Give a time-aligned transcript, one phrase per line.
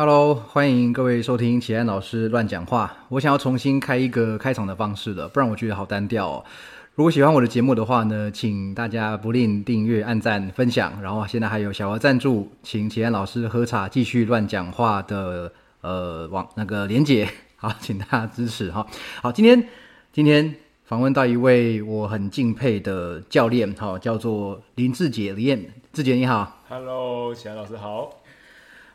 [0.00, 2.98] Hello，欢迎各位收听启安老师乱讲话。
[3.08, 6.44] 我想要重新开一个开场的方式了，不然我觉得好单调哦。
[6.94, 11.02] 如果喜欢我的节目的话呢，请大家不吝订阅、按赞、分享。
[11.02, 17.28] 然后现在还有小额赞助，请启安老师喝茶继续乱讲话的呃网那个连结，
[17.58, 18.86] 好，请大家支持哈。
[19.20, 19.66] 好，今天
[20.12, 26.62] 今天访问到一位我很敬佩的教练，哈，叫做林志杰林，志杰你好。
[26.68, 28.12] Hello，启安老师好。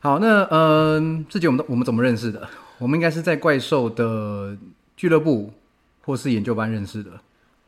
[0.03, 2.45] 好，那嗯，志杰，我们我们怎么认识的？
[2.77, 4.53] 我们应该是在怪兽的
[4.97, 5.53] 俱乐部
[6.01, 7.11] 或是研究班认识的。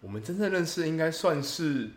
[0.01, 1.91] 我们真正认识应该算是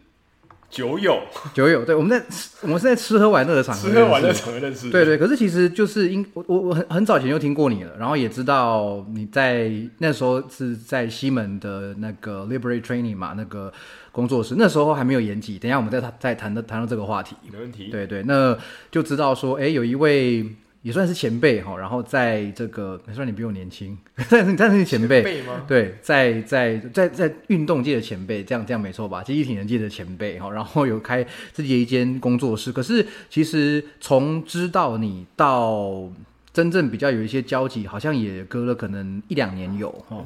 [0.70, 2.24] 酒友，酒友，对，我们在
[2.60, 4.93] 我们是在吃喝玩乐的场合吃喝玩乐场合认识的。
[4.93, 13.73] 对对，可是其实就是因我我我很很早前就听过你了，然后也知道你在那时候是在西门的那个 Liberate Training 嘛，那个
[14.19, 15.61] 工作室，那时候还没有延期。
[15.61, 17.37] 等一下我们再谈再谈到谈到这个话题。
[17.52, 17.85] 没问题。
[17.88, 18.59] 对对，那
[18.91, 20.45] 就知道说，哎，有一位
[20.83, 23.97] 也算是前辈哈，然后在这个，虽然你比我年轻，
[24.29, 25.63] 但是但是你前辈，吗？
[25.69, 29.23] 对，在在在在运动界的前辈，这样这样没错吧？
[29.23, 32.73] 记忆体能界的前辈哈，然后有开自己的一间工作室。
[32.73, 36.10] 可是其实从知道你到
[36.53, 40.25] 真正比较有一些交集，好像也隔了可能一两年有哈。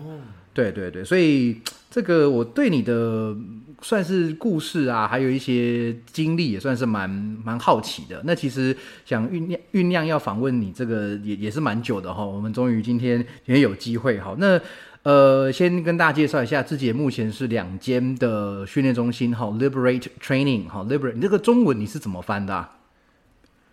[0.55, 3.34] 对对对，所以这个我对你的
[3.83, 8.22] 算是故事啊，还有一些经历也算是蛮蛮好奇的。
[8.25, 12.25] 那其实想酝酿酝酿要访问你，这个也也是蛮久的哈。
[12.25, 14.34] 我们终于今天也有机会哈。
[14.38, 14.60] 那
[15.03, 22.78] 呃，先跟大家介绍一下，自己目前是两间的训练中心哈，Liberate Training 哈，Liberate，你这个中文你是怎么翻的、啊？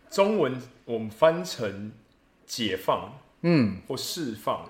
[0.10, 1.92] 中文我们翻成
[2.48, 4.66] 解放嗯，或释放。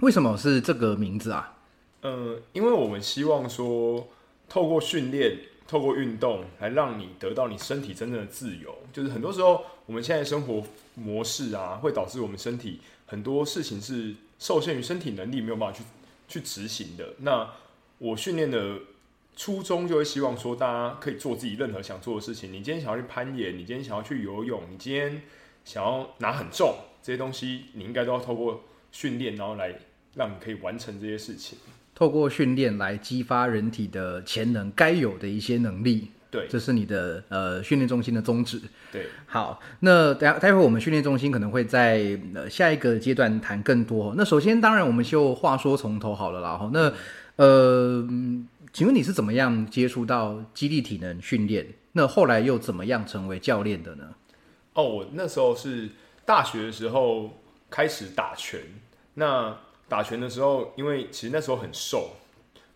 [0.00, 1.58] 为什么是这个名字啊？
[2.00, 4.08] 呃，因为我们希望说，
[4.50, 8.76] 透过训练，透过运动，来让你得到你身体真正的自由。
[8.92, 10.62] 就是很多时候，我们现在生活
[10.96, 15.84] 模式啊，会导致我们身体很多事情是受限于身体能力没有办法去
[16.28, 17.14] 去执行的。
[17.18, 17.48] 那
[17.98, 18.78] 我训练的
[19.36, 22.52] 初衷就会希望说，大家可以做自己任何想做的事情。
[22.52, 25.22] 你今天想要去攀岩，你今天想要去游泳，你今天
[25.64, 29.72] 想要拿很重这些东西，你应该都要透过训练，然后来
[30.16, 31.56] 让你可以完成这些事情。
[32.00, 36.10] 透过训练来激发人体的潜能，该有的一些能力。
[36.30, 38.58] 对这是你的呃训练中心的宗旨。
[38.90, 44.14] 对，好，那待待会我们训练中心可能会在呃下一个阶段谈更多。
[44.16, 46.56] 那首先，当然我们就话说从头好了啦。
[46.56, 46.90] 哈，那
[47.36, 51.66] 呃，嗯请问你是怎么样接触到激励体能训练？
[51.92, 54.04] 那后来又怎么样成为教练的呢？
[54.72, 55.90] 哦，我那时候是
[56.24, 57.38] 大学的时候
[57.68, 58.60] 开始打拳。
[59.12, 59.54] 那
[59.90, 62.12] 打拳的时候，因为其实那时候很瘦，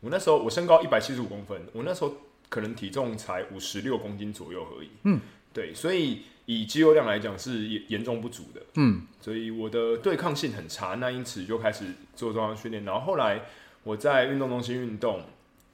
[0.00, 2.12] 我那时候我身高一百七十五公分，我那时候
[2.48, 4.91] 可能体重才五十六公斤左右而已。
[5.04, 5.20] 嗯，
[5.52, 8.60] 对，所以以肌肉量来讲是严严重不足的。
[8.75, 11.86] 嗯，所以我的对抗性很差，那因此就开始
[12.16, 12.84] 做重量训练。
[12.84, 13.42] 然后后来
[13.84, 15.22] 我在运动中心运动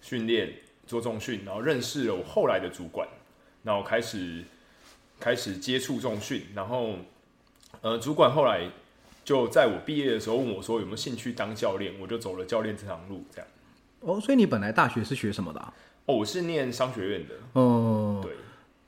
[0.03, 0.53] 训练
[0.87, 3.09] 做重训，然后认识了我后来的主管，
[3.63, 4.45] 然后开始
[5.19, 6.97] 开始接触重训，然后
[7.81, 8.71] 呃，主管后来
[9.31, 13.25] 就在我毕业的时候问我说有没有兴趣当教练，我就走了教练这条路。
[13.33, 13.47] 这样
[14.01, 15.73] 哦，所以你本来大学是学什么的、啊？
[16.07, 18.33] 哦，我是念商学院的，哦、对。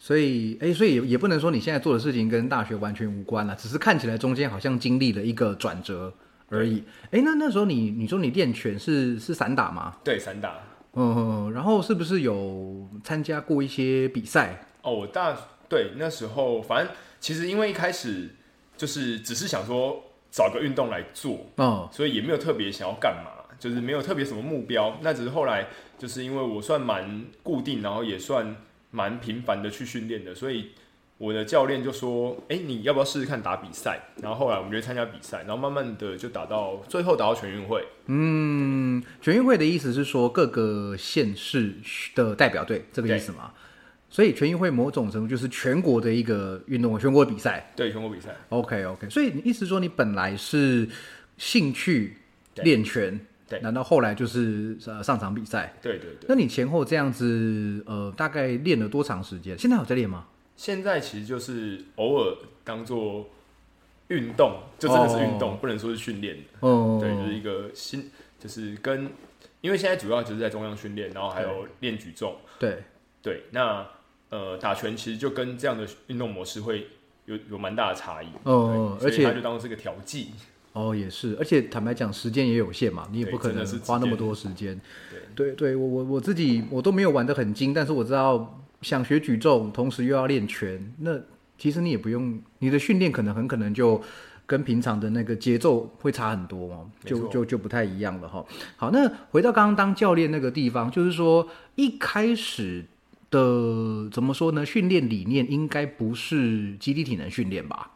[0.01, 6.13] 所以，哎，所以也也不能说你现在做的事情跟大学完全无关了，只是看起来中间好像经历了一个转折
[6.49, 6.83] 而已。
[7.13, 9.97] 哎，那那时候你你说你练拳是是散打吗？
[10.03, 10.59] 对，散打。
[10.95, 14.67] 嗯，然后是不是有参加过一些比赛？
[14.83, 15.37] 哦，我大
[15.69, 18.31] 对那时候，反正其实因为一开始
[18.77, 20.03] 就是只是想说
[20.33, 24.97] 找个运动来做，嗯，所以也没有特别想要干嘛，就是没有特别什么目标。
[25.03, 28.57] 那只是后来就是因为我算蛮固定，然后也算
[28.91, 30.71] 蛮频繁的去训练的，所以
[31.19, 37.87] 我的教练就说：“哎、你要不要试试看打比赛？”然后后来我们就参加比赛，然后慢慢的就打到最后打到全运会。
[38.07, 41.75] 嗯，全运会的意思是说各个县市
[42.15, 43.53] 的代表队这个意思吗？
[44.13, 47.73] 所以全运会某种程度就是全国的一个运动，全国比赛。
[47.75, 48.37] 对，全国比赛。
[48.51, 50.87] OK OK，所以你意思说你本来是
[51.39, 52.19] 兴趣
[52.55, 53.19] 对练拳，
[53.49, 55.73] 对难道后来就是呃上场比赛？
[55.81, 56.27] 对对对。
[56.29, 59.59] 那你前后这样子呃大概练了多长时间？
[59.59, 60.27] 现在有在练吗？
[60.57, 63.31] 现在其实就是偶尔当做
[64.09, 66.69] 运动，就真的是运动，哦不能说是训练的。
[66.69, 69.11] 哦，对，就是一个新，就是跟，
[69.63, 72.37] 因为现在主要就是在中央训练，然后还有练举重。
[72.59, 72.83] 对，
[73.23, 73.85] 对，那
[74.33, 76.89] 呃打拳其实就跟这样的运动模式会
[77.27, 78.27] 有有蛮大的差异。
[78.45, 80.31] 哦而且就当是个调剂。
[80.73, 84.81] 哦也是，而且坦白讲时间也有限嘛，你也不可能花那么多时间。
[85.37, 91.21] 对对对，我我我自己我都没有玩得很精，但是我知道想学举重，同时又要练拳，那
[91.59, 94.01] 其实你也不用你的训练可能很可能就
[94.47, 98.43] 跟平常的那个节奏会差很多哦，就就就不太一样了哈。
[98.77, 102.83] 好，那回到刚刚当教练那个地方，就是说一开始
[103.33, 104.65] 的怎么说呢？
[104.65, 107.91] 训练理念应该不是基地体能训练吧？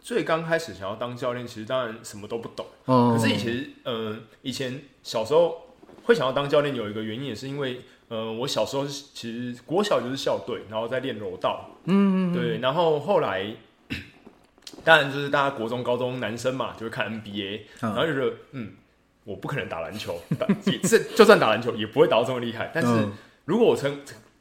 [0.00, 2.64] 最刚开始想要当教练，其实当然什么都不懂。
[2.86, 5.66] 嗯可是以前，嗯、以前小时候
[6.04, 13.54] 会想要当教练，有一个原因也是因为，呃，我小时候是其实国小就是校队，然后在练柔道，嗯对，然后后来，
[14.82, 18.72] 当然就是大家国中、高中男生嘛，就会看 NBA，、嗯然后就觉得，嗯，
[19.24, 23.12] 我不可能打篮球，打也是就算打篮球也不会打到这么厉害，但是嗯
[23.44, 24.00] 如果我成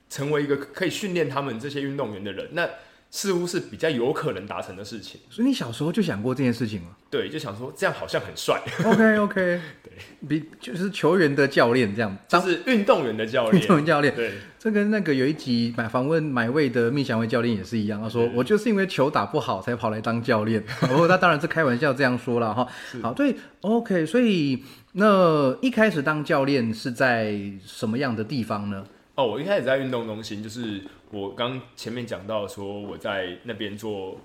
[0.10, 2.70] 成为一个可以训练他们这些运动员的人，那
[3.12, 5.20] 似乎是比较有可能达成的事情。
[5.30, 9.36] 所以你小时候就想过这件事情吗对，就想说这样好像很帅，？OK OK，
[9.82, 9.94] 对，
[10.28, 13.68] 比就是球员的教练这样，当就是运动员的教练运练。
[13.68, 14.16] 动员教练。
[14.16, 20.62] 对，这跟那个有一集买访问买位的蜜祥威教练也是一样，他说我就是因为球打不好才跑来当教练。
[20.82, 22.68] 不过他当然是开玩笑这样说了哈。
[23.02, 24.62] 好，对，OK，所以
[24.92, 28.86] 那一开始当教练是在什么样的地方呢？
[29.16, 34.20] 哦，我一开始在运动中心，就是我刚前面讲到说我在那边做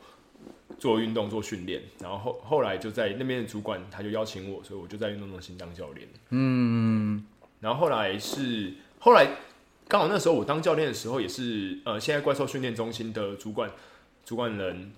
[0.79, 6.09] 做运动做训练，然后后后来就在那边的主管他就邀请我，所以我就在运动中心当教练。
[6.31, 7.25] 嗯，
[7.61, 9.29] 然后后来是后来
[9.87, 13.71] 刚好那时候我当教练的时候，也是呃现在怪兽训练中心的主管
[14.25, 14.93] 主管人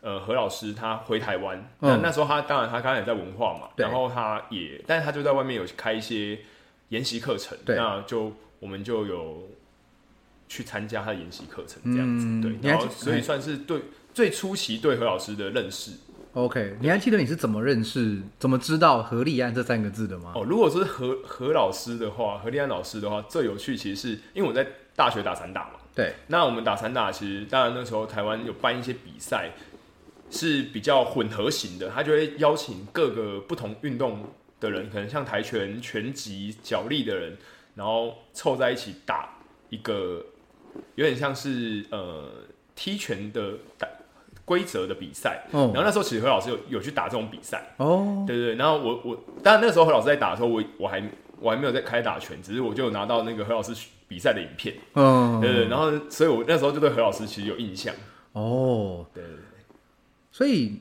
[0.00, 2.00] 呃何老师他回台湾，那、嗯。
[2.02, 6.38] 那时候他当然他刚才也在文化嘛，然后他也但是他就在外面有开一些
[6.88, 9.48] 研习课程，那就我们就有
[10.48, 13.82] 去参加他的研习课程这样子，对，然后所以算是对
[14.12, 15.92] 最初期对何老师的认识。
[16.32, 20.32] OK，你还记得你是怎么认识、怎么知道何立安这三个字的吗？
[20.36, 25.70] 哦，如果是何何老师的话，何立安老师的话，最有趣其实是因为我在大学打散打嘛。
[25.92, 29.50] 对，那我们打散打，其实当然那时候台湾有办一些比赛，
[30.30, 34.24] 是比较混合型的，他就会邀请各个不同运动
[34.60, 37.36] 的人，可能像跆拳、拳击、脚力的人，
[37.74, 39.30] 然后凑在一起打
[39.68, 40.24] 一个
[40.94, 42.30] 有点像是呃
[42.76, 43.88] 踢拳的打
[44.50, 45.44] 规则的比赛。
[45.52, 45.70] 哦。
[45.72, 47.62] 然后那时候其实何老师有有去打这种比赛。
[47.76, 51.00] 哦，对对对，然后我我当然那时候何老师在打的时候，我我还
[51.38, 53.72] 我还没有在开打拳，只是我就有拿到那个何老师
[54.08, 57.94] 比赛的影片，嗯，对对，然后所以我那时候就对何老师其实有印象，
[58.32, 59.64] 哦，对对对，
[60.32, 60.80] 所以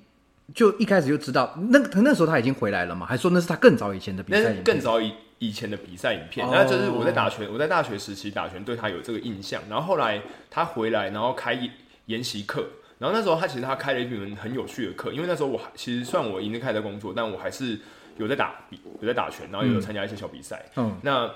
[0.56, 3.06] 就一开始就知道，那那时候他已经回来了嘛？
[3.06, 4.64] 还是说那是他更早以前的比那是赛影片？
[4.64, 6.50] 更早以以前的比赛影片，哦。
[6.52, 10.20] 那就是我在打拳，我在大学时期打拳对他有这个印象，然后后来
[10.50, 11.72] 他回来，然后开研
[12.08, 12.66] 研习课。
[13.00, 17.80] 然后那时候他其实他开了一门很有趣的课，因为那时候我还其实算我已经开始在工作，但我还是
[18.18, 20.66] 有在打比有在打拳，然后也有参加一些小比赛。
[20.76, 21.34] 嗯，那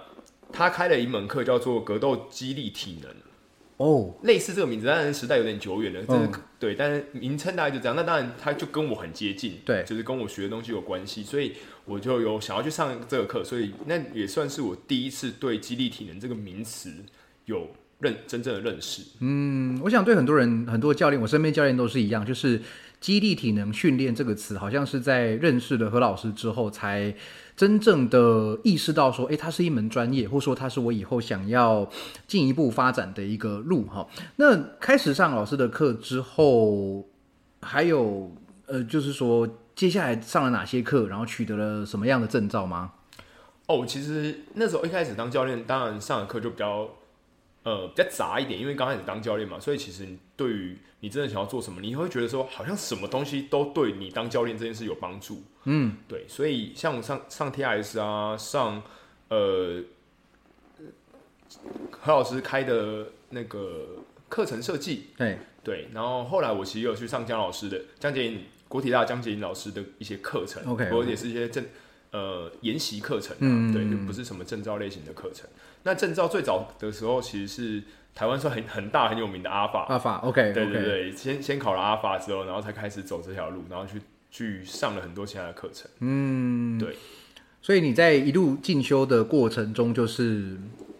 [0.51, 3.12] 他开了一门课叫做格斗激励体能，
[3.77, 7.95] 哦，类似这个名字，当然时代有点久远了，嗯对，但是名称大概就这样。
[7.95, 11.54] 那当然，它就跟我很接近，对就是跟我学的东西有关系，所以
[11.86, 16.94] 我就有想要去上这个课，所以那也算是我第一次对激励体能这个名词
[17.45, 17.68] 有
[18.03, 19.01] 认真正的认识。
[19.21, 22.61] 嗯，我想对很多人、很多教练，我身边教练都是一样，就是
[23.00, 27.15] 激励体能训练这个词，好像是在认识了何老师之后，才
[27.55, 31.89] 真正的意识到说，诶，它是一门专业，或者说它是我以后想要
[32.27, 34.07] 进一步发展的一个路哈。
[34.36, 37.07] 那开始上老师的课之后，
[37.62, 38.31] 还有
[38.65, 42.91] 呃，就是说接下来上了哪些课，然后取得了什么样的证照吗？
[43.67, 46.89] 哦，其实那时候一开始当教练，当然上的课就比较
[47.63, 55.43] 呃比较杂一点，因为刚开始当教练嘛，所以其实你对于你真的想要做什么，你会觉得说好像什么东西都对你当教练这件事有帮助。
[55.65, 58.84] 嗯，对，所以像我上上 TIS 啊，上
[59.29, 59.82] 呃
[61.91, 71.63] 何老师开的那个课程设计，对，对，然后后来我其实有去上江老师的江杰颖国体大江杰颖老师的一些课程 OK，或者也是一些正
[72.12, 75.48] 呃研习课程啊，嗯对，就不是什么证照类型的课程。
[75.83, 77.83] 那证照最早的时候其实是
[78.15, 85.89] 台湾算很很大很有名的阿法，阿法，OK，对对对，先先考了阿法之后，然后才开始走这条路，然后去去上了很多其他的课程。
[85.99, 86.95] 嗯，对。
[87.61, 90.57] 所以你在一路进修的过程中，就是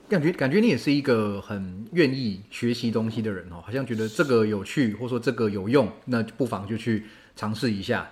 [0.07, 8.09] 感觉感觉你也是一个很愿意学习东西的人哦，好像觉得这个有趣，或者说这个有用，那不妨就去尝试一下。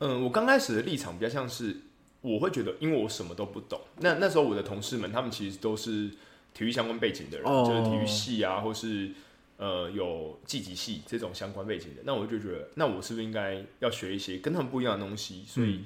[0.00, 1.74] 嗯，我刚开始的立场比较像是，
[2.20, 3.80] 我会觉得，因为我什么都不懂。
[4.00, 6.10] 那那时候我的同事们，他们其实都是
[6.52, 9.10] 体育相关背景的人，哦就是体育系啊，或是
[9.56, 12.02] 呃有技击系这种相关背景的。
[12.04, 15.44] 那我就觉得，那我是不是应该要学一些跟他们不一样的东西？
[15.46, 15.80] 所以，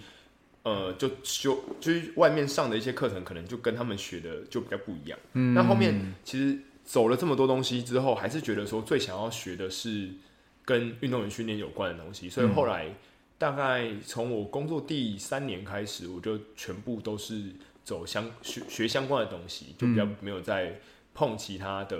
[0.62, 5.18] 呃，就修就是外面上的一些课程，可能就跟他们学的就比较不一样。
[5.34, 10.08] 嗯，那后面其实走了这么多东西之后，还是觉得说最想要学的是
[10.64, 12.94] 跟运动员训练有关的东西，所以后来
[13.42, 17.42] 大概从我工作第三年开始，我就全部都是
[17.82, 20.78] 走相学学相关的东西，就比较没有再
[21.12, 21.98] 碰其他的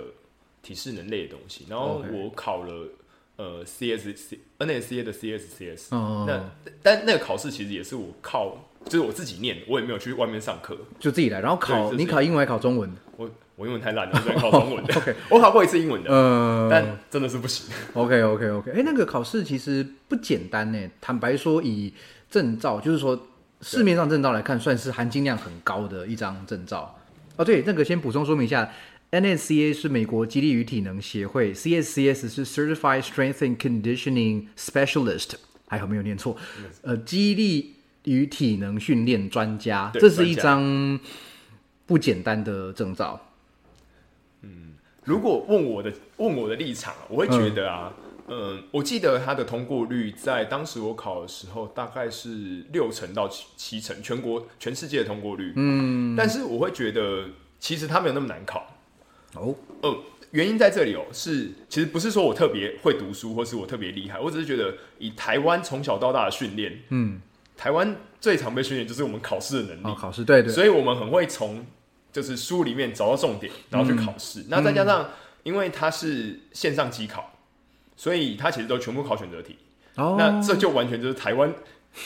[0.61, 1.65] 体适能类的东西。
[1.69, 2.87] 然后我考了
[3.35, 6.49] 呃 CS C NSCA 的 CSCS，、嗯，那
[6.81, 10.77] 但那个考试其实也是我靠，就是我自己念，我也没有去外面上课。
[10.97, 12.89] 就自己来，然后考你考英文还考中文？
[13.17, 15.15] 我我英文太烂了，我只能考中文 的。
[15.29, 17.67] 我考过一次英文的，呃，但真的是不行。
[17.93, 20.89] OK OK OK，哎、那个考试其实不简单呢。
[20.99, 21.93] 坦白说，以
[22.31, 23.27] 证照，就是说
[23.61, 26.97] 市面上证照来看，算是含金量很高的一张证照。
[27.35, 28.67] 哦，对，那个先补充说明一下
[29.11, 35.33] ，NSCA 是美国激励与体能协会，CSCS 是 Certified Strength and Conditioning Specialist，
[35.67, 36.35] 还好没有念错，
[36.81, 40.99] 呃，激励与体能训练专家，对这是一张
[41.85, 43.19] 不简单的证照。
[45.05, 47.91] 如果问我的问我的立场，我会觉得啊，
[48.27, 55.51] 嗯、我记得它的通过率在当时我考的时候大概是六成到七七成，全国全世界的通过率。
[55.57, 57.25] 嗯，但是我会觉得
[57.59, 58.65] 其实它没有那么难考。
[59.35, 59.97] 哦，呃，
[60.31, 67.19] 原因在这里哦，是其实不是说我特别会读书，或是我特别厉害，我只是觉得以台湾从小到大的训练，嗯，
[67.57, 69.87] 台湾最常被训练就是我们考试的能力。
[69.87, 71.65] 哦，考试对对，所以我们很会从
[72.13, 74.45] 就是书里面找到重点，然后去考试。
[74.47, 75.09] 那再加上，
[75.43, 77.33] 因为它是线上机考，
[77.97, 79.57] 所以它其实都全部考选择题。
[79.95, 81.53] 哦，那这就完全就是台湾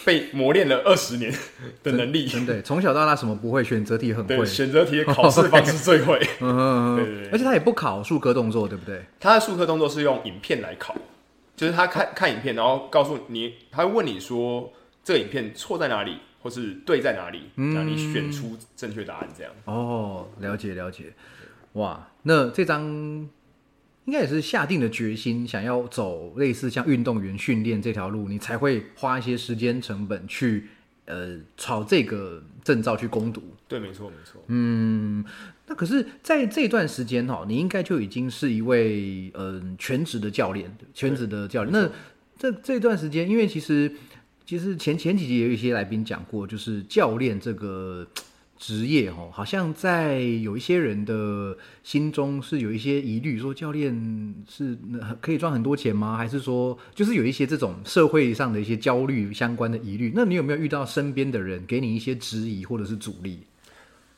[0.03, 1.31] 被磨练了二十年
[1.83, 2.25] 的能力。
[2.27, 4.45] 真的，从小到大什么不会，选择题很会，。
[4.45, 6.19] 选择题的考试方式最会。
[6.41, 9.05] 嗯哼对对对而且他也不考数科动作，对不对？
[9.19, 10.95] 他的数科动作是用影片来考，
[11.55, 14.73] 就是他看看影片，然后告诉你，他会问你说
[15.03, 19.27] 这个影片错在哪里，或是对在哪里，让你选出正确答案。
[19.37, 19.51] 这样。
[19.65, 21.13] 哦，了解了解。
[21.73, 22.83] 哇，那这张
[24.05, 30.69] 应该也是下定了决心，想要走类似像运动员训练这条路，你才会花一些时间成本去
[31.05, 33.43] 呃朝这个证照去攻读。
[33.67, 34.41] 对，没错，没错。
[34.47, 35.23] 嗯，
[35.67, 41.73] 那可是在这段时间哈，你应该就已经是一位嗯、全职的教练，全职的教练。
[41.73, 41.91] 那
[42.39, 43.91] 这这段时间，因为其实
[44.47, 48.07] 其实前前几集也有一些来宾讲过，就是教练这个
[48.57, 53.93] 职业哈，好像在有一些人的心中是有一些疑虑，说教练
[54.49, 54.77] 是
[55.19, 56.15] 可以赚很多钱吗？
[56.15, 60.13] 还是说就是有一些这种社会上的一些焦虑相关的疑虑？
[60.15, 63.39] 那你有没有遇到身边的人给你一些质疑或者是阻力？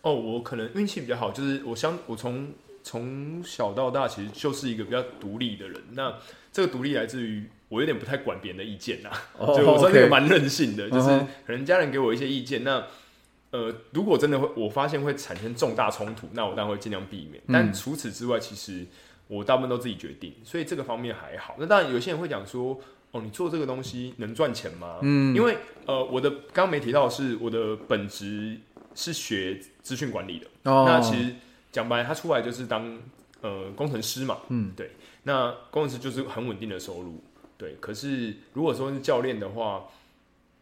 [0.04, 2.48] 哦，我可能运气比较好，就是我相我从
[2.84, 5.82] 从小到大其实就是一个比较独立的人。
[5.94, 6.14] 那
[6.54, 11.08] 这个独立来自于我有点不太管别人的意见呐、哦 所以我算是 OK 一个蛮任性的，就是
[11.48, 12.84] 可能家人给我一些意见，那
[13.52, 17.42] 呃，如果真的会我发现会产生重大冲突，那我当然会尽量避免。
[17.48, 18.86] 嗯但除此之外，其实
[19.28, 21.56] 我大部分都自己决定，所以这个方面还好。
[21.58, 22.80] 那当然有些人会讲说。
[23.12, 25.00] 哦，你做这个东西能赚钱吗？
[25.02, 25.58] 嗯因为
[25.88, 28.56] 呃，我的刚刚没提到的是我的本职
[28.94, 31.34] 是学资讯管理的，哦那其实
[31.72, 33.00] 讲白，他出来就是当
[33.42, 34.92] 呃工程师嘛，嗯，对。
[35.24, 37.20] 那工程师就是很稳定的收入，
[37.60, 37.76] 对。
[37.80, 39.86] 可是如果说是教练的话，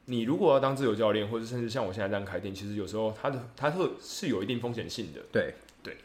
[0.06, 5.98] 你如果要当自由教练，或者甚至像我现在这样开店，其实有时候它的它会是有一定风险性的，对对，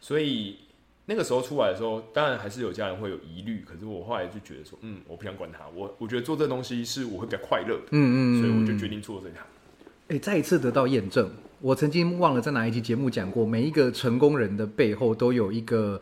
[0.00, 0.58] 所以
[1.06, 3.64] 那个时候出来的时候，当然还是有家人会有疑虑。
[3.66, 9.40] 可是我后来就觉得说，嗯，我不想管他，我我觉得做这东西是我会比较快乐的，嗯嗯，所以我就嗯决定做这一行。
[10.08, 11.30] 哎、再一次得到验证。
[11.60, 15.98] 我曾经忘了在哪一期节目讲过，每一个成功人的背后都有一个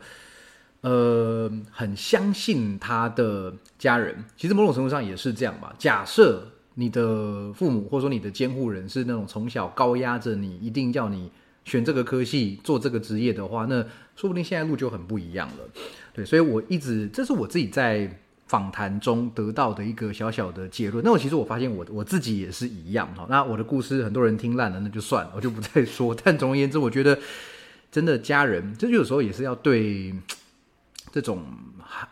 [0.83, 4.15] 呃很相信他的家人。
[4.37, 5.73] 其实某种程度上也是这样吧。
[5.77, 11.29] 假设你的父母或者说你的监护人是那种从小高压着你，一定叫你
[11.65, 13.83] 选这个科系做这个职业的话，那
[14.15, 15.69] 说不定现在路就很不一样了。
[16.13, 21.03] 对，所以我一直这是我自己在访谈中得到的一个小小的结论。
[21.03, 23.25] 那我其实我发现我我自己也是一样哈。
[23.29, 26.13] 那我的故事很多人听烂了，那就算了，我就不再说。
[26.23, 27.17] 但总而言之，我觉得
[27.91, 30.13] 真的家人，这就有时候也是要对
[31.13, 31.45] 这种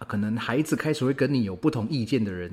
[0.08, 2.50] 可能孩子开始会跟你有不同意见的人。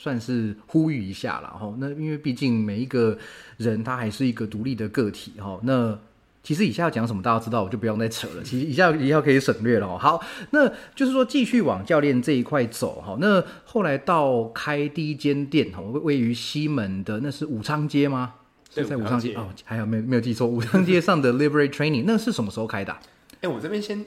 [0.00, 3.18] 算是呼吁一下了哈，那因为毕竟每一个
[3.56, 5.98] 人他还是一个独立的个体哈，那
[6.40, 8.42] 其实以下要讲什么大家知道，我就不用再扯了。
[8.44, 9.98] 其实以下以下可以省略了哦。
[9.98, 13.18] 好，那就是说继续往教练这一块走哈。
[13.20, 18.34] 那后来到开第一间店哈，位位于西门的那是武昌街吗？
[18.72, 23.00] 对是在武武昌街哦，还有没有没有记错，武昌街上的 Liberate Training 那是什么时候开的啊、
[23.40, 24.06] 哎、我这边先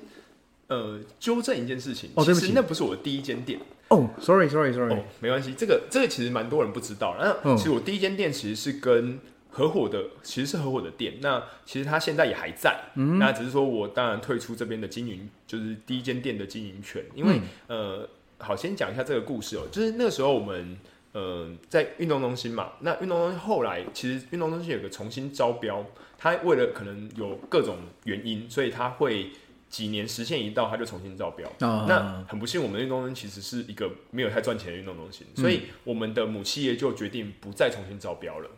[0.72, 3.60] 呃纠正一件事情，哦对不起其实那不是我第一间店。
[3.90, 7.18] 哦，sorry sorry sorry，、哦，没关系，这个这个其实蛮多人不知道。
[7.20, 11.16] 那嗯其实我第一间店其实是跟合伙的，其实是合伙的店。
[11.20, 17.04] 那其实他现在也还在，嗯那只是说我当然退出这边的经营，就是第一间店的经营权。
[17.13, 20.78] 因为、嗯呃，好，先讲一下这个故事哦，就是那个时候我们
[21.12, 25.86] 呃，在运动中心嘛，那运动中心后来其实运动中心有个重新招标，
[26.18, 27.75] 它为了可能有各种
[28.06, 29.32] 原因，所以它会
[29.72, 31.50] 几年时限一到，它就重新招标。
[31.68, 38.50] 啊那很不幸，我们的运动中心其实是一个没有太赚钱的运动中心，所以我们的母企业就决定不再重新招标了，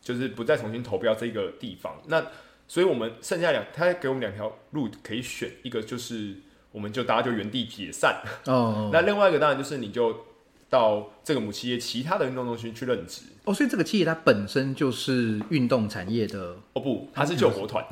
[0.00, 2.00] 就是不再重新投标这个地方。
[2.06, 2.24] 那
[2.68, 6.36] 所以我们剩下两，他给我们两条路可以选，一个就是
[6.70, 10.26] 我们就大家就原地解散，哦那另外一个当然就是你就
[10.72, 13.20] 到这个母企业其他的运动中心去任职。
[13.44, 17.84] 哦，所以这个企业它本身就是运动产业的哦不，它是救国 团，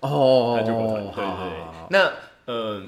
[0.00, 1.88] 哦它救国团，对对。
[1.90, 2.12] 那
[2.46, 2.82] 呃，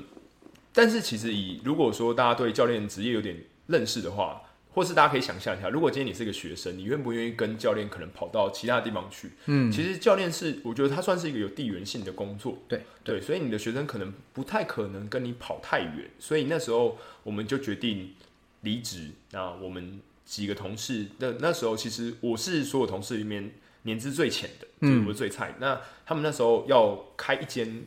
[0.72, 3.36] 但是其实以如果说大家对教练职业有点
[3.68, 4.42] 认识的话，
[4.74, 9.30] 或是大家可以想象一下，如果今天你是一个学生，你愿不愿意跟教练可能跑到其他地方去？
[9.46, 18.14] 嗯，其实教练是，我觉得他算是一个有地缘性的工作，对对，所以你的学生可能不太可能跟你跑太远，所以那时候我们就决定
[18.62, 19.10] 离职。
[19.32, 25.54] 那我们几个同事，那那时候其实我是所有同事里面年资最浅的，就是我是最菜。
[25.58, 27.84] 那他们那时候要开一间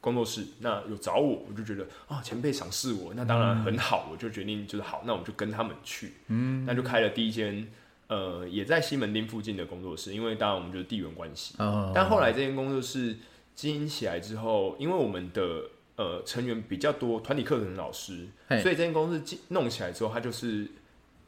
[0.00, 7.66] 工作室，那有找我，我就觉得啊，前辈赏识我，那当然很好，我就决定就是好，那我们就跟他们去，嗯，那就开了第一间。
[8.06, 13.16] 呃，也在西门町附近的工作室，因为当然我们就是地缘关系，哦，但后来这间工作室
[13.54, 15.62] 经营起来之后，因为我们的
[15.96, 20.68] 呃成员比较多，团体课程的老师，所以这间公司进弄起来之后，它就是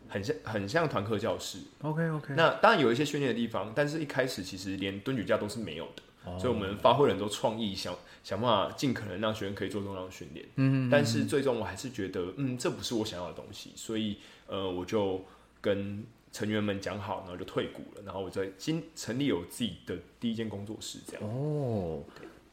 [0.09, 1.59] 很像很像团课教室。
[1.83, 7.95] OK OK，那当然有一些训练的地方，但是一开始其实连蹲举架都是没有的，所以我们发挥了很多创意，想
[8.25, 10.45] 想办法尽可能让学生可以做重量训练。
[10.57, 14.19] 嗯，但是最终我还是觉得，嗯，这不是我想要的东西，所以
[14.49, 15.25] 呃，我就
[15.61, 21.23] 跟成员们讲好，然后就退股了，然后我在今成立有自己的第一间工作室，这样。
[21.23, 22.03] 哦，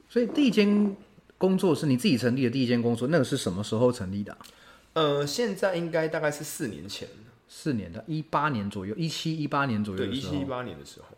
[0.07, 0.95] 所以第一间
[1.43, 4.39] 工作是你自己成立的第一间工作，那个是什么时候成立的啊、
[4.93, 7.05] 呃，现在应该大概是四年前，
[7.49, 10.07] 四年的，一八年左右，一七一八年左右对。
[10.07, 11.17] 一七一八年的时候，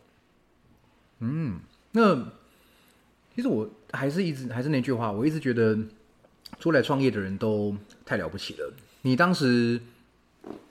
[1.20, 1.60] 嗯
[1.92, 2.16] 那
[3.36, 5.78] 其实我还是一直还是那句话，我一直觉得
[6.58, 8.74] 出来创业的人都太了不起了。
[9.04, 9.80] 你当时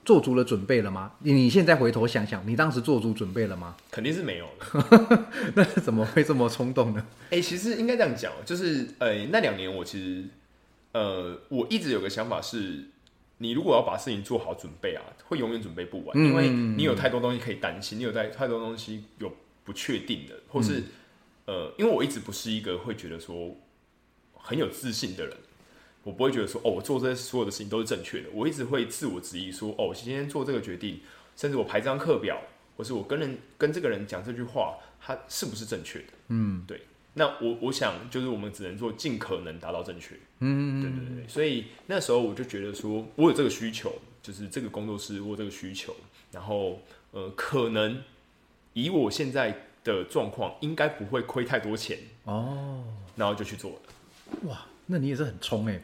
[0.03, 1.13] 做足了准备了吗？
[1.19, 3.75] 你你现在回头想想，你当时做足准备了吗？
[3.91, 5.25] 肯定是没有的。
[5.55, 7.05] 那怎么会这么冲动呢？
[7.31, 10.23] 哎、其实应该这样讲，就是呃，那两年我其实
[10.91, 12.85] 呃，我一直有个想法是，
[13.39, 19.31] 你如果要把事情做好准备啊，会永远准备不完，嗯因为你有太多东西可以担心，你有太太多东西有
[19.63, 20.83] 不确定的，或是、
[21.45, 23.57] 呃，因为我一直不是一个会觉得说
[24.33, 25.35] 很有自信的人。
[26.05, 28.29] 我不会觉得说，哦，我做这些所有的事情都是正确的。
[28.31, 31.01] 我一直会自我质疑说，哦，我今天做这个决定，
[31.35, 32.39] 甚至我排这张课表，
[32.77, 36.05] 或是我跟人跟这个人讲这句话，他是不是正确的？
[36.27, 36.79] 嗯，对。
[37.15, 40.15] 那我我想，就是我们只能做尽可能达到正确。
[40.41, 41.27] 嗯，对对对。
[41.27, 43.91] 所以那时候我就觉得说，我有这个需求，
[44.21, 45.95] 就是这个工作室我有这个需求，
[46.31, 46.79] 然后
[47.11, 48.03] 呃，可能
[48.73, 52.83] 以我现在的状况，应该不会亏太多钱，哦，
[53.15, 53.77] 然后就去做了。
[54.49, 55.81] 哇，那你也是很冲哎，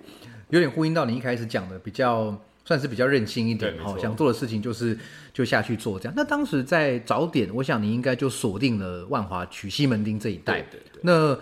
[0.50, 2.40] 有点呼应到你一开始讲的比较。
[2.64, 4.98] 算是比较任性一点哈，对没错想做的事情就是
[5.34, 6.14] 就下去做这样。
[6.16, 10.62] 那当时在早点，我想你应该就锁定了万华区西门町这一带。
[10.62, 11.02] 对对对。
[11.02, 11.38] 那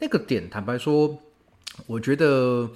[0.00, 1.16] 那个点，坦白说，
[1.86, 2.68] 我觉得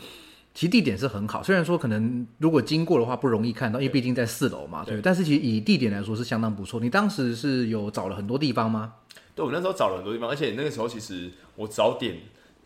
[0.54, 1.42] 其实地点是很好。
[1.42, 4.96] 虽然说可能如果经过的话不容易看到，因为毕竟在四楼嘛，对。
[4.96, 6.78] 对但是其实以地点来说是相当不错。
[6.78, 8.94] 你当时是有找了很多地方吗？
[9.34, 12.16] 对，我那时候找了很多地方，而且那个时候其实我早点，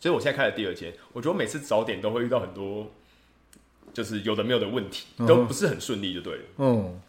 [0.03, 2.91] 就是我现在开了第二间，我觉得每次早点都会遇到很多，
[3.93, 6.41] 就是有的没有的问题，都不是很顺利，就对了。
[6.57, 6.99] 嗯，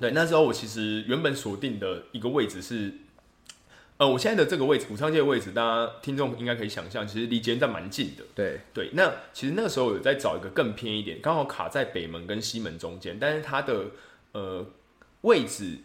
[0.00, 2.92] 对，那时候我其实原本锁定的一个位置是，
[3.96, 8.22] 呃，我现在的这个位置，武昌街的位置，大家听众应该可以想象，其实离捷运站蛮近的。
[8.36, 13.86] 对，对，那其实那个时候有在找一个更偏一点，刚好卡在北门跟西门中间，但是它的
[14.30, 14.64] 呃
[15.22, 15.78] 位置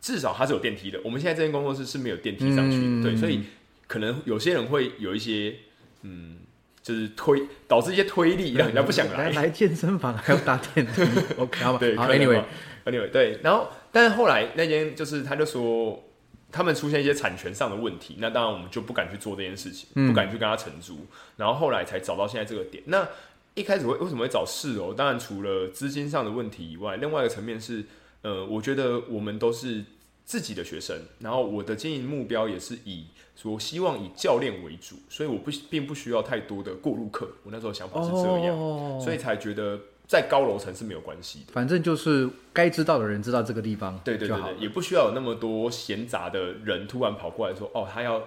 [0.00, 1.00] 至少它是有电梯的。
[1.04, 3.44] 我们现在这间工作室是没有电梯上去的，嗯对，所以
[3.86, 5.54] 可能有些人会有一些
[6.02, 6.36] 嗯，
[6.82, 11.02] 就是推导致一些推力，让人家不想来 来健身房还要搭电梯，
[11.38, 11.78] OK 好吧？
[11.78, 16.02] 对好，Anyway，anyway 对，然后但是后来那间就是他就说
[16.50, 22.82] 他们出现一些产权上的问题，那当然我们就不敢去做这件事情，嗯不敢去跟他承租，然后后来才找到现在这个点。
[22.86, 23.08] 那
[23.54, 24.94] 一开始会为什么会找四楼？
[24.94, 27.84] 当然除了资金上的问题以外，另外一个层面是，
[28.22, 29.84] 呃，我觉得我们都是
[30.32, 33.04] 自己的学生，然后我的经营目标也是以
[33.36, 37.30] 说希望以教练为主，所以我不并不需要太多的过路客。
[37.42, 41.52] 我那时候想法是这样，哦，所以才觉得在高楼层是没有关系的。
[41.52, 48.22] 反正就是该知道的人知道这个地方，对对对对，也不需要有那么多闲杂的人突然跑过来说，哦，他要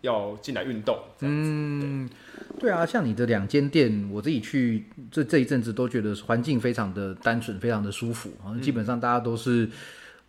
[0.00, 1.50] 要进来运动这样子。
[1.52, 2.10] 嗯，
[2.58, 8.60] 对啊，像你的两间店，我自己去这这一阵子都觉得环境非常的单纯，非常的舒服好像。
[8.60, 9.70] 基本上大家都是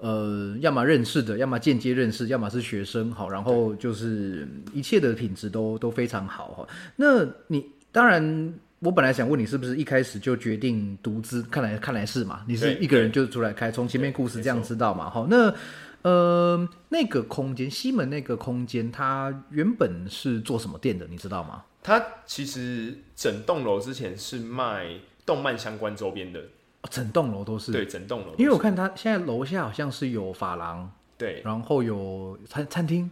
[0.06, 6.68] 呃，要么认识的，要么间接认识，要么是学生，好，然后就是一切的品质都都非常好哈。
[6.96, 15.10] 那你当然，我本来想问你是不是一开始就决定独资，看来看来是嘛，你是一个人就出来开，从前面故事这样知道嘛？
[15.10, 15.52] 好，那
[16.04, 21.64] 呃，那个空间，西门那个空间，它原本是做什么店的，你知道吗？
[21.82, 24.86] 它其实整栋楼之前是卖
[25.26, 26.44] 动漫相关周边的，
[26.86, 28.34] 哦整栋楼都是，对，整栋楼。
[28.38, 33.10] 因为我看它现在楼下好像是有发廊，对然后有餐餐厅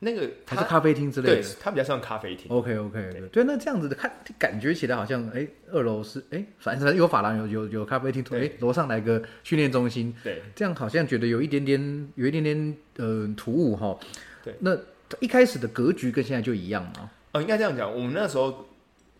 [0.00, 2.46] 那个它还是咖啡厅之类对的。，它比较像咖啡厅。
[2.50, 13.98] OK OK，对对，那这样子的看感觉起来好像，哎，二楼是哎，反正有发廊，有有有咖啡厅，哎，楼上来个训练中心，对，这样好像觉得有一点点，有一点点呃突兀哈。
[14.44, 14.76] 对，那
[15.18, 17.10] 一开始的格局跟现在就一样吗？
[17.32, 18.66] 哦，应该这样讲，我们那时候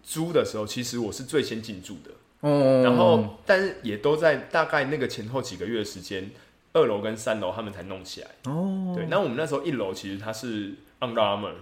[0.05, 6.31] 租的时候，其实我是最先进驻的，哦然后但是也都在大概那个前后几个月的时间，
[6.73, 8.29] 二楼跟三楼他们才弄起来。
[8.45, 11.53] 哦，对，那我们那时候一楼其实它是 Under Armour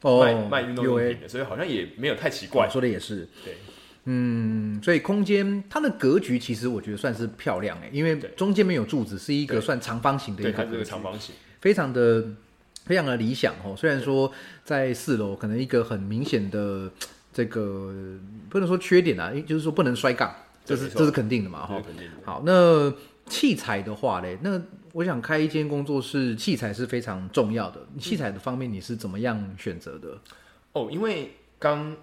[0.00, 2.72] 哦，卖卖运动用品的，所以好像也没有太奇怪，怪。
[2.72, 3.28] 说的也是。
[3.44, 3.56] 对，
[4.04, 11.34] 嗯，所以空间它的格局其实我觉得算是漂亮哎，因为中间没有柱子，是一个算长方形的一对，个格局它是个长，方形。
[11.60, 12.24] 非常的
[12.84, 13.74] 非常的理想哦。
[13.76, 14.30] 虽然说
[14.62, 16.90] 在四楼可能一个很明显的
[17.34, 17.92] 这个
[18.48, 20.32] 不能说缺点啊，就是说不能摔杠，
[20.64, 21.82] 这是这是肯定的嘛哈，。
[21.84, 22.12] 肯定的。
[22.24, 22.90] 好，那
[23.26, 27.84] 器材的话嘞，那我想开一间工作室，器材是非常重要的。
[27.98, 30.16] 器材的方面你是怎么样选择的？
[30.72, 31.96] 哦，因为刚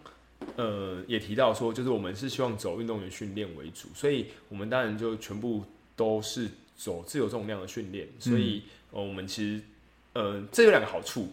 [0.57, 5.63] 呃也提到说，就是我们是希望走运动员训练为主，所以我们当然就全部
[5.95, 9.63] 都是走自由重量的训练，所以、呃我们其实
[10.13, 11.31] 呃这有两个好处，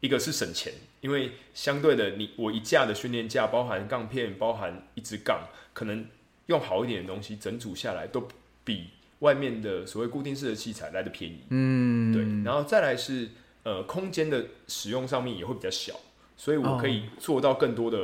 [0.00, 6.04] 一个是省钱，因为相对的你我一架的训练架包含杠片，包含一支杠，可能
[6.46, 8.26] 用好一点的东西整组下来都
[8.64, 8.88] 比
[9.20, 11.40] 外面的所谓固定式的器材来的便宜。
[11.50, 13.28] 嗯，对，然后再来是
[13.64, 15.94] 呃空间的使用上面也会比较小，
[16.36, 17.98] 所以我可以做到更多的，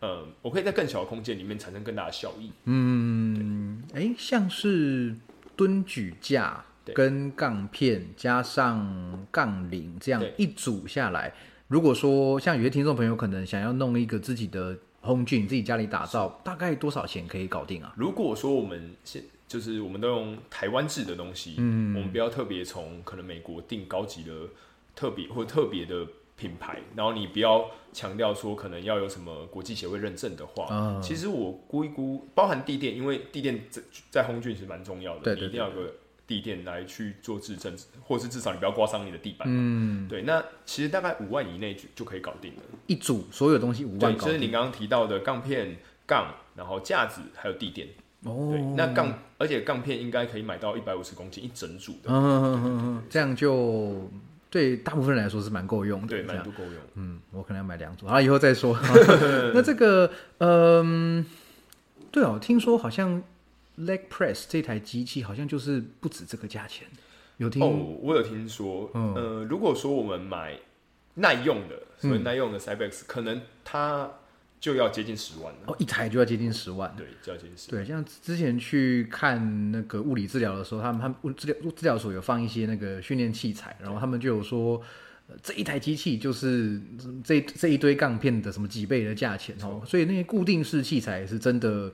[0.00, 2.50] 呃，我可以在更小的空间里面产生更大的效益。
[2.64, 5.14] 嗯，哎，像是
[5.54, 10.34] 蹲举架跟杠片加上杠铃这样对。
[10.36, 11.34] 一组下来，
[11.68, 17.92] 如果说像有些听众朋友可能想要弄一个自己的 home gym，自己家里打造，大概多少钱可以搞定啊？
[17.96, 21.94] 如果说我们现就是我们都用台湾制的东西，嗯。
[21.96, 24.32] 我们不要特别从可能美国订高级的
[24.94, 31.00] 特别或特别的品牌，然后你不要强调说可能要有什么国际协会认证的话，啊。
[31.02, 35.94] 其实我估一估，包含地垫，因为地垫在在红郡是蛮重要的，对对你一定要有个
[36.26, 39.54] 地垫来去做质证，或是至少你不要刮伤你的地板嘛。
[39.56, 42.62] 嗯，对，那其实大概五万以内就就可以搞定了。
[42.86, 44.18] 一组所有东西五对，万。
[44.18, 47.88] 就是你刚刚提到的杠片、杠，然后架子还有地垫。
[48.24, 54.10] 哦对，，那杠，而且杠片应该可以买到一百五十公斤一整组的，嗯嗯嗯嗯，这样就
[54.50, 56.08] 对大部分人来说是蛮够用的。
[56.08, 56.74] 对，蛮足够用。
[56.94, 58.76] 嗯，我可能要买两组，好，以后再说。
[59.54, 61.24] 那这个，嗯、
[62.10, 63.22] 对哦，听说好像
[63.78, 66.86] leg press 这台机器好像就是不止这个价钱，
[67.36, 67.62] 有听？
[67.62, 70.58] 哦，我有听说，嗯呃，如果说我们买
[71.14, 74.10] 耐用的，所谓嗯耐用的 Cybex，、可能它
[74.58, 75.60] 就要接近十万了。
[75.66, 76.94] 哦，一台就要接近十万。
[76.96, 77.84] 对，就要接近十万。
[77.84, 84.80] 对，像之前去看那个物理治疗的时候，他们他们物治疗治疗所有放一些那个训练器材，然后他们就有说，
[85.28, 86.80] 呃这一台机器就是
[87.22, 91.92] 这这一堆杠片的什么几倍的价钱哦，所以那些固定式器材是真的，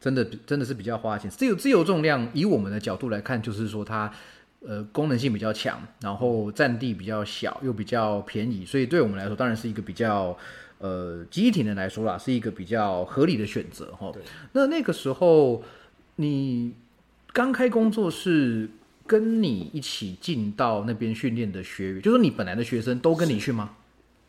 [0.00, 1.30] 真的真的是比较花钱。
[1.30, 4.12] 自由自由重量，以我们的角度来看，就是说它。
[4.62, 10.36] 呃，功能性比较强，然后占地比较小，又比较便宜，所以对我们来说，当然是一个比较
[10.76, 14.10] 呃，机体人来说啦，是一个比较合理的选择哈。
[14.12, 15.64] 对那那个时候
[16.16, 16.74] 你
[17.32, 18.68] 刚开工作室，
[19.06, 23.76] 跟你一起进到那边训练的学员，就是说你本来的学生都跟你去吗？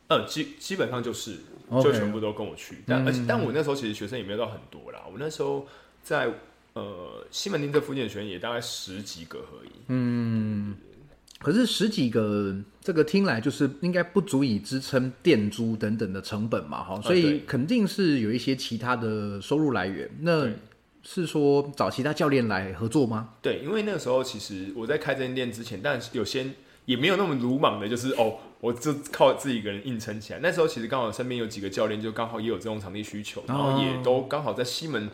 [0.07, 1.39] 呃，基基本上就是
[1.81, 2.79] 就全部都跟我去。
[2.85, 5.01] 但、嗯而且，但我那时候其实学生也没有到很多啦。
[5.05, 5.65] 我那时候
[6.03, 6.29] 在
[6.73, 9.71] 呃西门町这附近的学员也大概十几个而已。
[9.87, 10.75] 嗯，
[11.39, 20.09] 可是十几个，这个听来就是应该不足以支撑店租等等的成本嘛，哈，所以肯定是有一些其他的收入来源。
[20.21, 20.49] 那
[21.03, 23.29] 是说找其他教练来合作吗？
[23.41, 26.45] 对，因为那个时候其实我在开这间店之前，但有些
[26.85, 30.39] 也没有那么鲁莽的，就是哦，我就靠自己一个人硬撑起来。
[30.41, 35.09] 那时候其实刚好身边有几个教练，就刚好也有这种场地需求，然后也都刚好在西门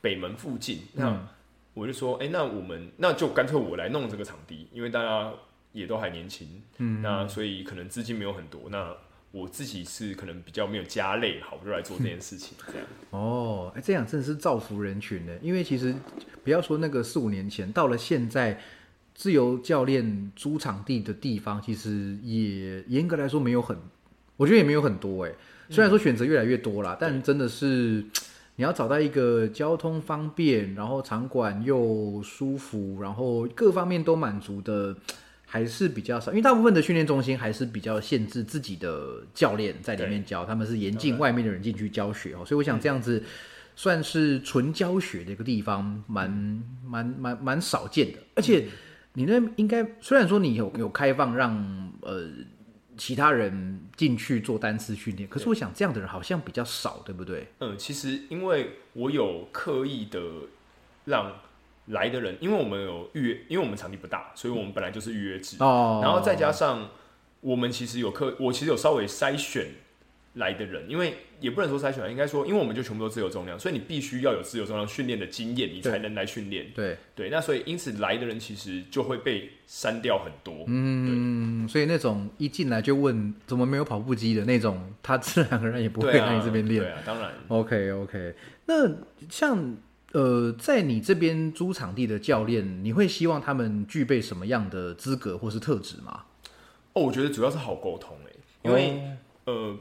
[0.00, 0.82] 北门附近。
[0.94, 1.26] 那
[1.74, 5.32] 我就说，哎、那我们那就干脆我来弄这个场地，因为大家
[5.72, 8.94] 也都还年轻，嗯，那所以可能资金没有很多，那
[9.32, 12.86] 我自己是可能比较没有家累，好，我就来做这件事情， 这样。
[13.10, 15.36] 哦，哎，这样真的是造福人群的。
[15.38, 15.92] 因为其实
[16.44, 18.60] 不要说那个四五年前，到了现在，
[19.14, 23.76] 自由教练租场地的地方，其实也严格来说没有很，
[24.36, 25.32] 我觉得也没有很多哎。
[25.70, 28.04] 虽然说选择越来越多啦，但真的是
[28.56, 34.94] 你要找到一个交通方便，然后场馆又舒服，然后各方面都满足的，
[35.46, 36.30] 还是比较少。
[36.32, 42.44] 因为大部分的训练中心还是比较限制自己的教练在里面教，他们是严禁外面的人进去教学哦。
[42.44, 43.22] 所以我想这样子
[43.74, 48.18] 算是纯教学的一个地方，蛮蛮蛮蛮少见的。
[48.34, 48.66] 而且
[49.14, 52.28] 你那应该虽然说你有有开放让呃。
[52.96, 57.48] 其他人进去做单次训练，可是我想这样的人好像比较少，对不对？
[57.58, 60.20] 嗯，其实因为我有刻意的
[61.04, 61.32] 让
[61.86, 66.02] 来的人，因为我们有预约，因为我们场地不大，所以我们本来就是预约制哦。
[66.04, 66.88] 然后再加上
[67.40, 69.66] 我们其实有刻，我其实有稍微筛选。
[70.34, 76.66] 来的人，因为也不能说筛选，应该说，因为我们就全部都自由重量，所以你必须要有自由重量训练的经验，你才能来训练。
[76.74, 80.64] 对对，那所以因此来的人其实就会被删掉很多。
[80.66, 86.80] 嗯，所以那种一进来就问怎么没有跑步机的那种，他自然而然也不会来你这边练。
[86.80, 87.30] 对啊，当然。
[87.48, 88.90] OK OK，那
[89.28, 89.76] 像
[90.12, 96.22] 呃，在你这边租场地的教练，你会希望他们具备什么样的资格或是特质吗？
[96.94, 99.02] 哦，我觉得主要是好沟通诶，因为
[99.44, 99.76] 呃。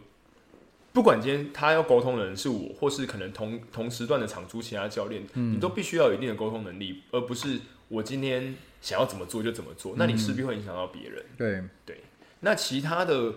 [0.93, 11.25] 不管今天他要沟通的人是我，或是可能同同时段的场租其他教练，你都必须要有一定的沟通能力，而不是我今天想要怎么做就怎么做，那你势必会影响到别人。
[11.35, 12.03] 对对，
[12.41, 13.33] 那其他的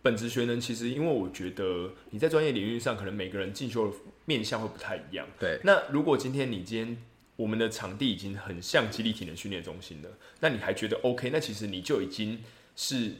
[0.00, 5.26] 本职学能，其实因为我觉得你在专业领域上，可能每个人进修的面向会不太一样。
[5.38, 6.96] 对，那如果今天你今天
[7.36, 10.08] 我们的场地已经很像激励体能训练中心了，
[10.40, 11.28] 那你还觉得 OK？
[11.30, 12.42] 那其实你就已经
[12.74, 13.12] 是。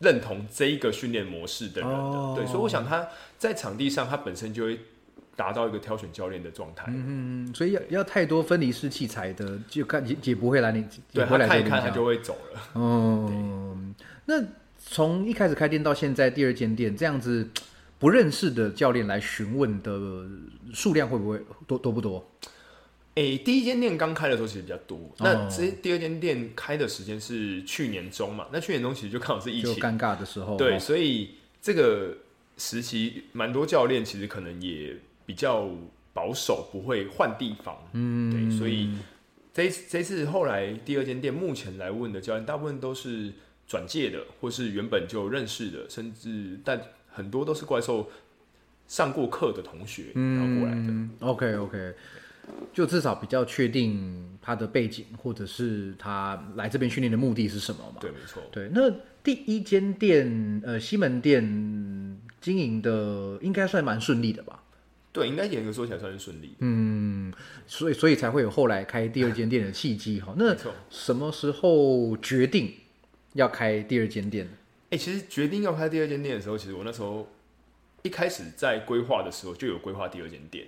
[0.00, 3.06] 认同这一个训练模式的人的，对，所以我想他
[3.38, 4.78] 在场地上，他本身就会
[5.36, 6.84] 达到一个挑选教练的状态。
[6.88, 12.60] 嗯嗯，所以要要太多分离式器材的，就看也也不会来你，对，他看一看他就会走了。
[12.74, 13.94] 嗯，
[14.26, 14.34] 那
[14.78, 17.48] 从一开始开店到现在第二间店，这样子
[17.98, 20.26] 不认识的教练来询问的
[20.72, 22.24] 数量会不会多多不多？
[23.14, 28.48] 诶，第一间店刚开的时候其实比较多，那这第二间店开的时间是去年中嘛？
[28.52, 32.16] 那去年中其实就刚好是疫情尴尬的时候，对，所以这个
[32.58, 35.70] 时期蛮多教练其实可能也比较
[36.12, 38.90] 保守，不会换地方，嗯，对，所以
[39.52, 43.32] 这这次后来第二间店目前来问的教练，大部分都是
[43.68, 46.80] 转介的，或是原本就认识的，甚至但
[47.12, 48.10] 很多都是怪兽
[48.88, 50.92] 上过课的同学然后过来的。
[51.20, 51.94] OK OK。
[52.72, 57.98] 就至少比较确定他的背景，或者是他来这边训练的目的是什么嘛？
[58.00, 58.42] 对，没错。
[58.50, 58.90] 对，那
[59.22, 64.62] 第一间店，呃，西门店经营的应该算蛮顺利的吧？
[65.12, 66.56] 对，应该严格说起来算是顺利。
[66.58, 67.32] 嗯，
[67.68, 70.34] 所以所以才会有后来开第二间店的契机哈。
[70.36, 70.56] 那
[70.90, 72.74] 什么时候决定
[73.34, 74.48] 要开第二间店？
[74.90, 77.32] 哎，其实决定要开第二间店的时候，其实我那时候
[78.02, 80.66] 一开始在规划的时候就有规划第二间店。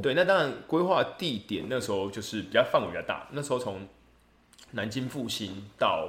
[0.00, 3.28] 对，那当然规划地点那时候就是比较范围比较大。
[3.32, 3.86] 那时候从
[4.72, 6.08] 南京复兴到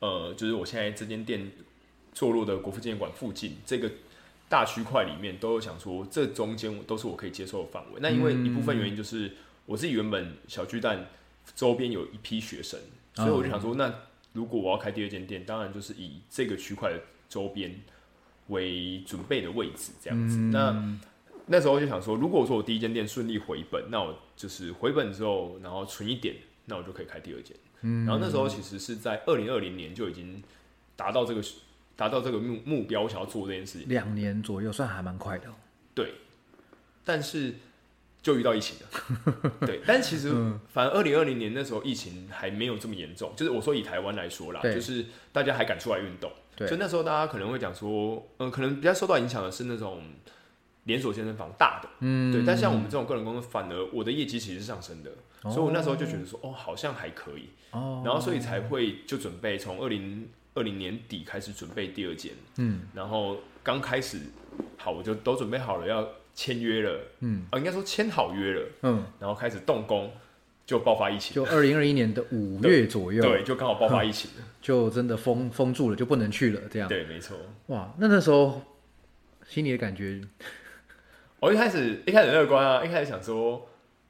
[0.00, 1.50] 呃，就是我现在这间店
[2.12, 3.90] 坐落的国父纪念馆附近这个
[4.48, 8.00] 大区块里面，都有想说这中间都是我可以接受的范围。
[8.00, 9.30] 那因为一部分原因就是
[9.64, 11.06] 我自己原本小巨蛋
[11.54, 12.78] 周边有一批学生，
[13.14, 13.92] 所以我就想说，那
[14.32, 17.80] 如果我要开第二间店，当然就是以这个区块的周边
[18.48, 20.36] 为准备的位置这样子。
[20.36, 20.98] 那
[21.52, 26.34] 那时候就想说，如果说我第一间店顺利回本，那我就是回本之后，然后存一点，
[26.64, 27.54] 那我就可以开第二间。
[27.82, 30.42] 嗯，然后那时候其实是在二零二零年就已经
[30.96, 31.42] 达到这个
[31.94, 33.88] 达到这个目目标，想要做这件事情。
[33.90, 35.48] 两年左右，算还蛮快的。
[35.94, 36.14] 对，
[37.04, 37.54] 但是
[38.22, 39.50] 就遇到疫情了。
[39.66, 40.30] 对，但其实
[40.72, 46.32] 反正二零二零年那时候疫情还没有这么严重，就是我说以台湾来说啦，就是大家还敢出来运动。
[46.56, 50.02] 对，所以那时候大家可能会讲说，嗯，可能比较受到影响的是那种。
[50.84, 55.10] 连锁健身房大的，嗯，对，但像我们这种个人公司，反而我的业绩其实是上升的，
[55.42, 64.18] 所以我那时候就觉得说，哦，好像还可以，哦，然后所以才会就准备从二零二零年底开始准备第二间，嗯，然后刚开始
[64.76, 70.12] 好，我就都准备好了要签约了，嗯，啊，应该说签好约了，嗯，然后开始动工，
[70.66, 78.60] 就爆发疫情，就二零二一年的五月左右， 对，就刚好爆发疫情， 就真的封封住了，就不能去了，这样，对，没错，哇，那那时候
[79.46, 80.20] 心里的感觉。
[81.42, 83.66] 我一开始一开始乐观啊，一开始想说，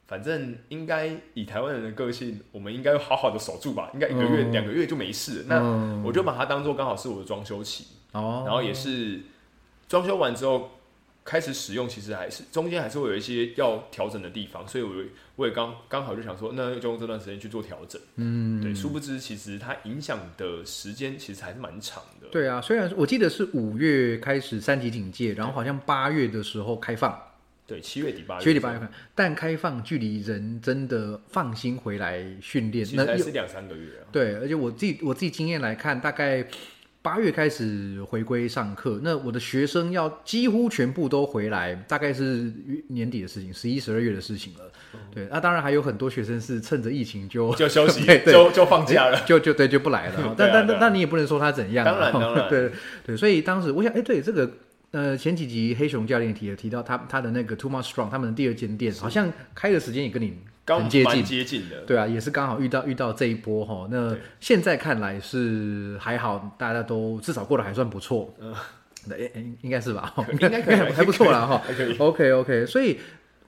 [0.07, 5.47] 反正应该以台湾人的个性，我们应该好好的守住吧，应该一个月两个月就没事。
[5.49, 9.19] 那我就把它当做刚好是我的装修期，哦，然后也是
[9.89, 10.73] 装修完之后，
[11.25, 14.91] 开始使用，其实还是中间还是会有一些要调整的地方，所以我
[15.37, 18.01] 我也刚刚好就想说，那就用这段时间去做调整。
[18.17, 22.29] 嗯，对，殊不知其实它影响的时间其实还是蛮长的。
[22.31, 27.17] 对啊，虽然我记得是五月开始三级警戒，然后好像八月的时候开放。
[27.65, 34.05] 对，七月底八月，七月底八月份，但开放距离人真的放心回来训练，那是两三个月啊。
[34.11, 36.45] 对，而且我自己我自己经验来看，大概
[37.03, 42.53] 八月开始回归上课，那我的学生要几乎全部都回来，大概是
[42.87, 44.61] 年底的事情，十一、十二月的事情了。
[45.13, 50.35] 对，那当然还有很多学生是趁着疫情就就休息， 就就放假了，就就对就不来了。
[50.39, 52.71] 但但但但你也不能说他怎样，当然当然， 对
[53.05, 54.51] 对，所以当时我想，哎，对这个。
[54.93, 63.89] 呃，前几集黑熊教练提了提到他他的那个 Too Much Strong，他们的第二间店好像开的时间也跟你很接近，接近的，对啊，也是刚好遇到遇到这一波哈。
[63.91, 68.55] 那现在看来是还好，大家都至少过得还算不错，嗯，
[69.35, 70.15] 应应该是吧？
[70.31, 71.63] 应该应该 还不错啦哈。
[71.99, 72.99] OK OK，所以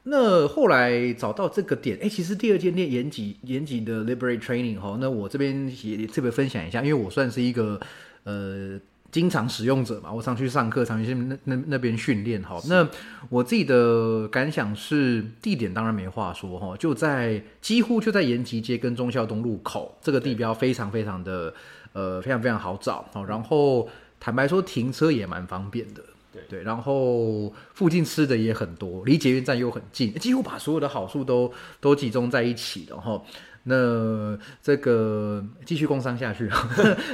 [0.02, 7.80] 那后来找到这个点，哎，其实第二间店延吉延吉的 Liberate Training 哈，那我这边也特别分享一下，因为我算是一个
[8.24, 8.80] 呃。
[9.14, 12.60] 经常使用者嘛，我常去上课，常去那那那边训练哈。
[12.68, 12.84] 那
[13.28, 21.54] 我自己的感想是，地点当然没话说哈，就在几乎就在延吉街跟忠孝东路口这个地标，非常非常的
[21.92, 23.24] 呃非常非常好找哦。
[23.24, 26.62] 然后坦白说，停车也蛮方便的，对对。
[26.64, 33.22] 然后附近吃的也很多，离捷运站又很近，几乎把所有的好处都都集中在一起的哈。
[33.62, 36.48] 那这个继续工商下去，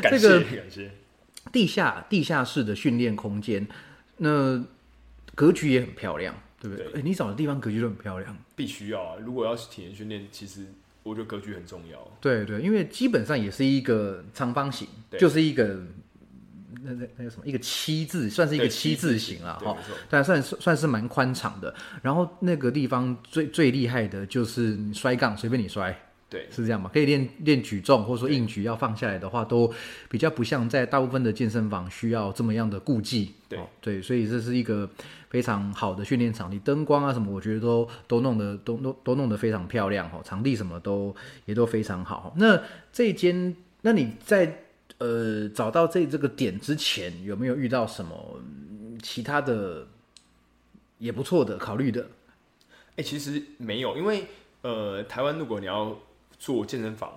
[0.01, 0.91] 感 谢感谢。
[1.53, 3.67] 地下地下室的训练空间，
[4.19, 4.63] 那
[5.35, 6.87] 格局也很漂亮，对不对？
[6.95, 9.17] 哎，你找的地方格局都很漂亮，必须要啊！
[9.25, 10.67] 如果要是体验训练，其实
[11.03, 11.99] 我觉得格局很重要。
[12.21, 14.87] 对对，因为基本上也是一个长方形，
[15.19, 15.81] 就是一个
[16.83, 19.77] 那那那个什么，一个七字，算是一个七字形了哈。
[20.11, 21.75] 但算算是蛮宽敞的。
[22.03, 25.99] 然后那个地方最最厉害的就是摔杠，随便你摔。
[26.31, 26.89] 对，是这样嘛？
[26.95, 29.71] 可以练练举重，或者说硬举要放下来的话，都
[30.09, 33.35] 比较不像在大部分的健身房需要这么样的顾忌。
[33.49, 34.89] 对对，所以这是一个
[35.29, 40.21] 非常好的训练场地，灯光啊什么，我觉得都都弄得都都都弄得非常漂亮哈。
[40.25, 41.13] 场地什么都
[41.47, 42.33] 也都非常好。
[42.37, 42.63] 那
[42.93, 44.63] 这间，那你在
[44.99, 48.41] 呃找到这这个点之前，有没有遇到什么
[49.03, 49.85] 其他的
[50.99, 52.07] 也不错的考虑的？
[52.95, 54.27] 哎，其实没有，因为
[54.63, 55.99] 呃，台湾如果你要
[56.41, 57.13] 做健身房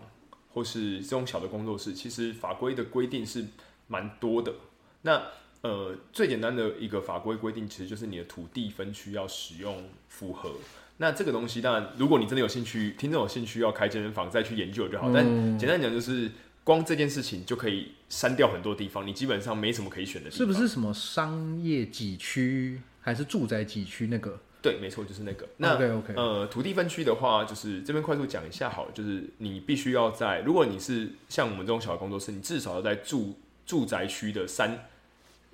[0.54, 3.44] 或是这种小的工作室，其实法规的规定是
[3.88, 4.54] 蛮多的。
[5.02, 5.24] 那
[5.62, 10.52] 呃，最简单的一个法规规定，其实就是你的土地分区要使用符合。
[10.98, 15.10] 那这个东西，当然，如果你真的有兴趣，听众有兴趣要开健身房，再去研究就好。
[15.14, 15.26] 但
[15.58, 16.30] 简单讲，就是
[16.64, 20.30] 光这件事情就可以删掉很多地方，你基本上没什么可以选的。
[20.30, 24.40] 是不是什么商业几区还是住宅几区那个？
[24.64, 25.46] 对，没错，就是那个。
[25.58, 25.78] 那
[26.16, 34.88] 呃，土地分区的话，就是这边快速讲一下好，就是你必须要在，如果你是像我们这种小的工作室，你至少要在住住宅区的三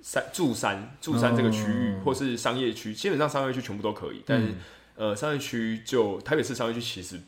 [0.00, 4.22] 三住山住山这个区域，或是商业区，基本上商业区全部都可以。
[4.24, 4.54] 但是
[4.94, 7.20] 呃，商业区就台北市商业区其实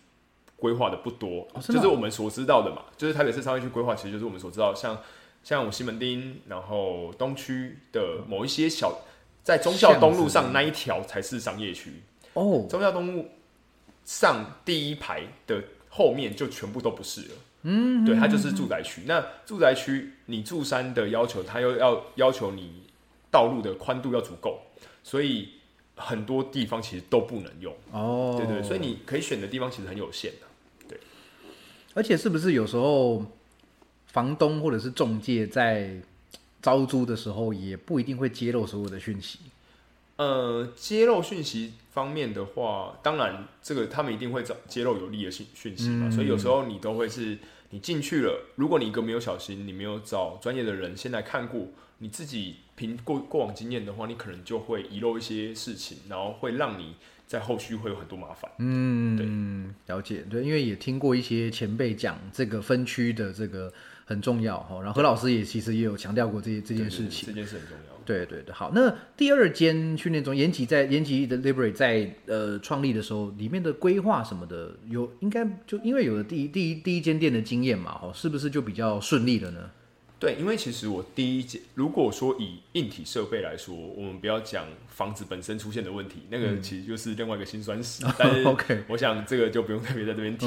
[0.55, 5.01] 规划的不多，就是我们所知道的嘛，就是台北市商业区规划，其实就是我们所知道，像
[5.43, 9.01] 像我西门町，然后东区的某一些小。
[9.43, 11.93] 在忠孝东路上那一条才是商业区
[12.35, 13.29] 哦，忠孝东路
[14.05, 17.35] 上第一排的后面就全部都不是了。
[17.63, 19.03] 嗯，对，它就是住宅区。
[19.07, 22.85] 那住宅区你住山的要求，它又要要求你
[23.31, 24.61] 道路的宽度要足够，
[25.03, 25.49] 所以
[25.97, 27.75] 很多地方其实都不能用。
[27.91, 30.47] 哦，对对，所以你可以选的地方其实很有限的。
[30.89, 31.01] 对，
[31.95, 33.25] 而且是不是有时候
[34.07, 36.01] 房东或者是中介在？
[36.63, 39.41] 招租的时候也不一定会揭露所有的讯息。
[40.17, 46.09] 呃，揭露讯息方面的话，当然这个他们一定会找揭露有利的讯讯息嘛。
[46.09, 47.37] 所以有时候你都会是，
[47.71, 51.67] 你进去了，如果你一个没有小心，你没有找专业的人先来看过，
[51.99, 56.95] 你自己凭过过往经验的话，你可能就会遗漏一些事情，然后会让你
[57.27, 58.49] 在后续会有很多麻烦。
[58.59, 59.27] 嗯，对，
[59.97, 63.73] 了解，对，因为也听过一些前辈讲这个分区的这个。
[64.05, 67.93] 很重要哈，然后何老师也其实也有强调过这这件事情，这件事很重要。
[68.05, 79.71] 对对对，好，那第二间训练中，延吉在延吉的 Liberate 在呃创立的时候，里面的规划什么的，有应该就因为有了第一第一第一间店的经验嘛，哈，是不是就比较顺利了呢？
[80.19, 88.05] 对，因为其实我第一间，如果说以硬体设备来说，我们不要讲房子本身出现的问题，那个其实就是另外一个辛酸史。
[88.19, 90.47] 但是 OK，我想这个就不用特别在这边提。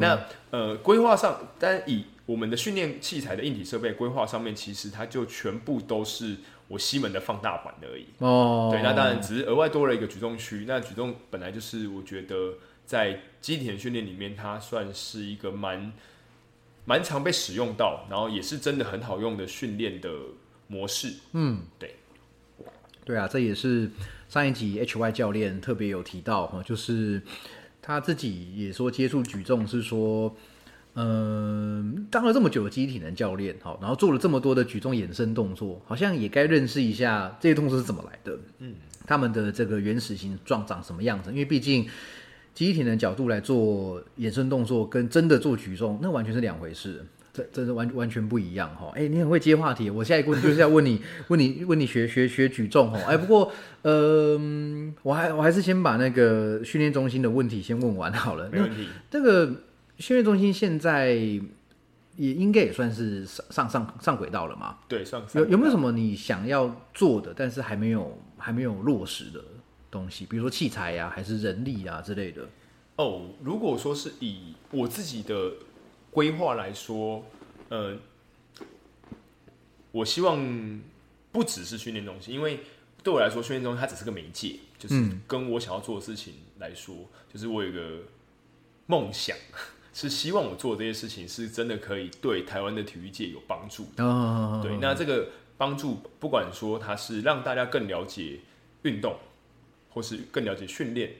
[0.00, 0.18] 那
[0.50, 6.36] 呃，规划上，但以我们的训练器材的硬体设备规划上面，其实它就全部都是
[6.68, 8.06] 我西门的放大版而已。
[8.18, 10.64] 哦，对，那当然只是额外多了一个举重区。
[10.66, 12.54] 那举重本来就是我觉得
[12.86, 15.92] 在机体训练里面，它算是一个蛮
[16.86, 20.10] 蛮常被使用到，然后也是真的很好用的训练的
[20.66, 21.12] 模式。
[21.32, 21.96] 嗯，对，
[23.04, 23.90] 对啊，这也是
[24.30, 27.20] 上一集 HY 教练特别有提到哈，就是
[27.82, 30.34] 他自己也说接触举重是说，
[30.94, 38.74] 嗯、当了这么久的机体能教练，好，然后做了这么多的举重衍生动作，好像也该认识一下这些动作是怎么来的，嗯，
[39.06, 41.86] 他们的这个原始形状长什么样子，因为毕竟。
[42.54, 47.04] 机体能角度来做衍生动作，跟真的做举重，那完全是两回事。
[47.32, 48.92] 这这是完完全不一样哈。
[48.94, 53.00] 哎、你很会接话题，我下一个问题就是要问你， 问你问你学学学举重哈。
[53.08, 53.50] 哎、不过
[53.82, 58.48] 呃，嗯我还我还是先把那个训练中心的问题先问完好了。
[58.52, 58.86] 那没问题。
[59.10, 59.52] 这个
[59.98, 64.78] 训练中心现在也应该也算是上上上上轨道了嘛？
[64.88, 65.90] 对，上有有没有什么？
[65.92, 69.42] 你想要做的，但是还没有还没有落实的
[69.90, 70.24] 东西？
[70.26, 72.48] 比如说器材呀、还是人力啊之类的？
[72.96, 75.52] 哦，如果说是以我自己的
[76.10, 77.24] 规划来说，
[77.68, 77.96] 呃，
[79.90, 80.80] 我希望
[81.32, 82.60] 不只是训练中心，因为
[83.02, 86.94] 对我来说，训练中心它只是个媒介，就是嗯跟我想要做的事情来说，
[87.32, 87.98] 就是我有一个
[88.86, 89.36] 梦想，
[89.94, 93.86] 是希望我做这些事情是真的可以对台湾的体育界有帮助。
[93.98, 98.40] 哦，对，那这个帮助，不管说它是让大家更了解
[98.82, 99.16] 运动，
[99.90, 101.12] 或是更了解训练，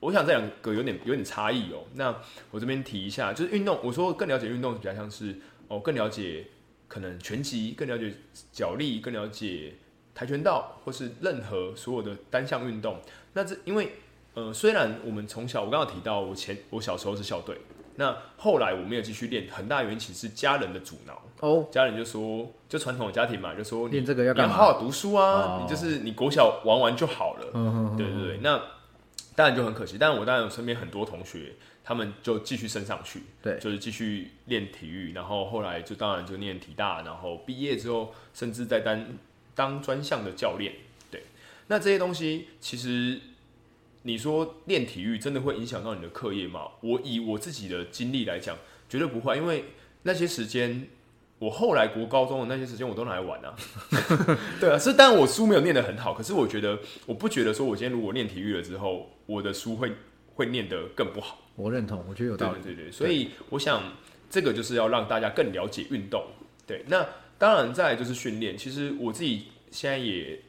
[0.00, 1.84] 我想这两个有点有点差异哦。
[1.94, 2.14] 那
[2.50, 5.36] 我这边提一下，就是运动，我说更了解运动，比较像是
[5.68, 6.44] 哦，更了解
[6.88, 8.12] 可能拳击，更了解
[8.52, 9.74] 脚力，更了解
[10.16, 13.00] 跆拳道，或是任何所有的单项运动。
[13.34, 13.92] 那这因为
[14.34, 17.56] 呃，虽然我们从小，我刚刚提到我前我小时候是校队，
[17.96, 21.22] 那后来我没有继续练，很大原因其实是家人的阻挠。
[21.40, 27.50] 哦，家人就说，就传统的家庭嘛，就说你练这个要干嘛好好读书啊，哦你就是你国小玩玩就好了。
[27.52, 28.58] 嗯对对对，那
[29.34, 29.98] 当然就很可惜。
[29.98, 31.52] 但我当然有身边很多同学，
[31.84, 39.04] 他们就继续升上去，对就是继续练体育，然后后来就当然就念体大，然后毕业之后甚至在当
[39.54, 40.72] 当专项的教练。
[41.10, 41.24] 对，
[41.66, 43.20] 那这些东西其实
[44.06, 46.68] 你说练体育真的会影响到你的课业吗？
[46.80, 48.56] 我以我自己的经历来讲，
[48.88, 49.64] 绝对不会，因为
[50.04, 50.88] 那些时间。
[51.38, 53.54] 我后来国高中的那些时间我都拿来玩啊，
[54.58, 59.92] 对啊，是但我书没有念得很好，可是我觉得我不觉得说我今天如果练体育了之后，我的书会
[60.34, 61.38] 会念得更不好。
[61.54, 62.62] 我认同，我觉得有道理。
[62.62, 63.82] 对对所以我想
[64.30, 66.24] 这个就是要让大家更了解运动。
[66.66, 68.56] 对，那当然再来就是训练。
[68.56, 70.40] 其实我自己现在也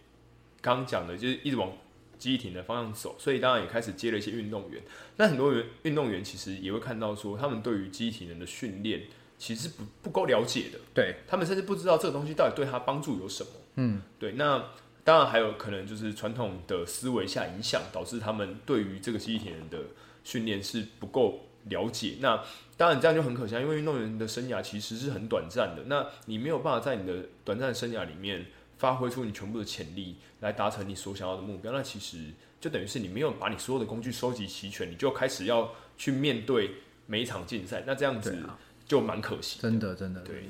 [0.62, 1.70] 刚讲的，就是一直往
[2.18, 4.82] 记忆体的方向走，所以当然也开始接了一些运动员。
[5.18, 9.04] 那很多人运动员其实也会看到说，他们对于记忆体能的训练
[9.38, 10.80] 其实不不够了解的。
[10.94, 13.50] 对，他们甚至不知道这个东西到底对他帮助有什么。
[13.76, 14.32] 嗯，对。
[14.34, 14.64] 那
[15.04, 19.80] 当然还有可能就是传统的思维下影响，导致他们对于这个记忆体能的
[20.24, 22.16] 训练是不够了解。
[22.20, 22.44] 那
[22.76, 25.84] 当然这样就很可惜啊，因为运动员的生涯其实是很短暂的。
[25.86, 28.46] 那你没有办法在你的短暂的生涯里面
[28.78, 31.72] 发挥出你全部的潜力，来达成你所想要的目标。
[31.72, 36.72] 那其实就等于是你没有把你所有的工具收集齐全，你就开始要去面对
[37.06, 37.84] 每一场竞赛。
[37.86, 38.38] 那这样子
[38.86, 39.60] 就蛮可惜。
[39.62, 40.22] 真的真的。
[40.22, 40.44] 对。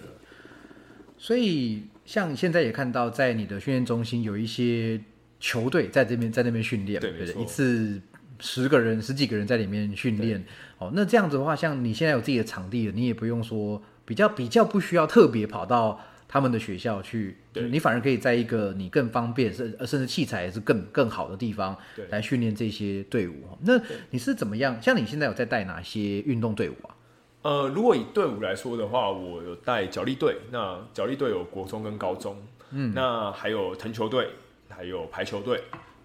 [1.18, 5.02] 所以像现在也看到，在你的训练中心有一些
[5.40, 8.00] 球队在这边在那边训练，不对没错一次
[8.40, 10.46] 十个人、十几个人在里面训练。
[10.78, 23.34] 哦，那这样子的话，像你现在有自己的场地了，你也不用说比较比较不需要特别跑到他们的学校去，对你反而可以在一个你更方便，甚甚至器材也是更更好的地方对来训练这些队伍。
[23.50, 24.82] 哦那你是怎么样？
[24.82, 26.96] 像你现在有在带哪些运动队伍啊？
[27.44, 32.36] 呃，如果以队伍来说的话，我有带脚力队，那脚力队有国中跟高中，
[32.72, 34.28] 嗯，那还有藤球队，
[34.68, 35.64] 还有排球队，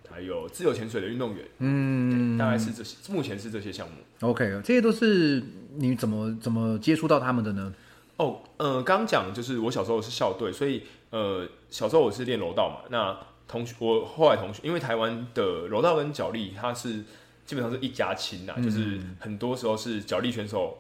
[0.09, 3.95] 还有自由潜水的运动员，嗯，大概是这些，目前是这些项目。
[4.21, 5.43] OK，这些都是
[5.75, 7.75] 你怎么怎么接触到他们的呢？
[8.19, 12.89] 哦，呃，刚刚讲就是我小时候是校队，所以呃，小时候我是练柔道嘛。
[12.91, 17.03] 那同学，我后来同学，因为台湾的柔道跟脚力，它是
[17.47, 20.79] 基本上是一家亲呐、就是很多时候是脚力选手，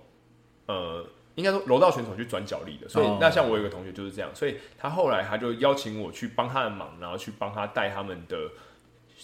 [0.66, 1.04] 呃，
[1.34, 2.88] 应该说柔道选手去转脚力的。
[2.88, 8.36] 所以哦那像我有个同学就是这样，所以他后来他就邀请我去帮他的忙，然后去帮他带他们的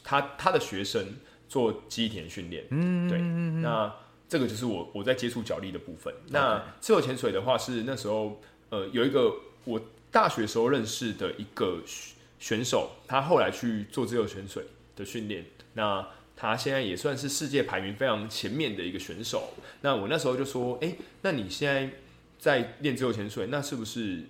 [0.03, 1.07] 他他的学生
[1.47, 2.65] 做基田训练。
[2.71, 3.19] 嗯，对，
[3.63, 3.95] 那。
[4.29, 6.13] 这个就是我我在接触脚力的部分。
[6.29, 14.65] 那自由潜水的话是那时候呃有一个我大学时候认识的一个选选手，他后来去做自由潜水
[14.95, 15.45] 的训练。
[15.75, 16.07] 那
[16.37, 19.55] 他现在也算是世界排名非常前面的一个选手。
[19.81, 21.91] 那我那时候就说，哎、那你现在
[22.39, 24.23] 在练自由潜水，那是不是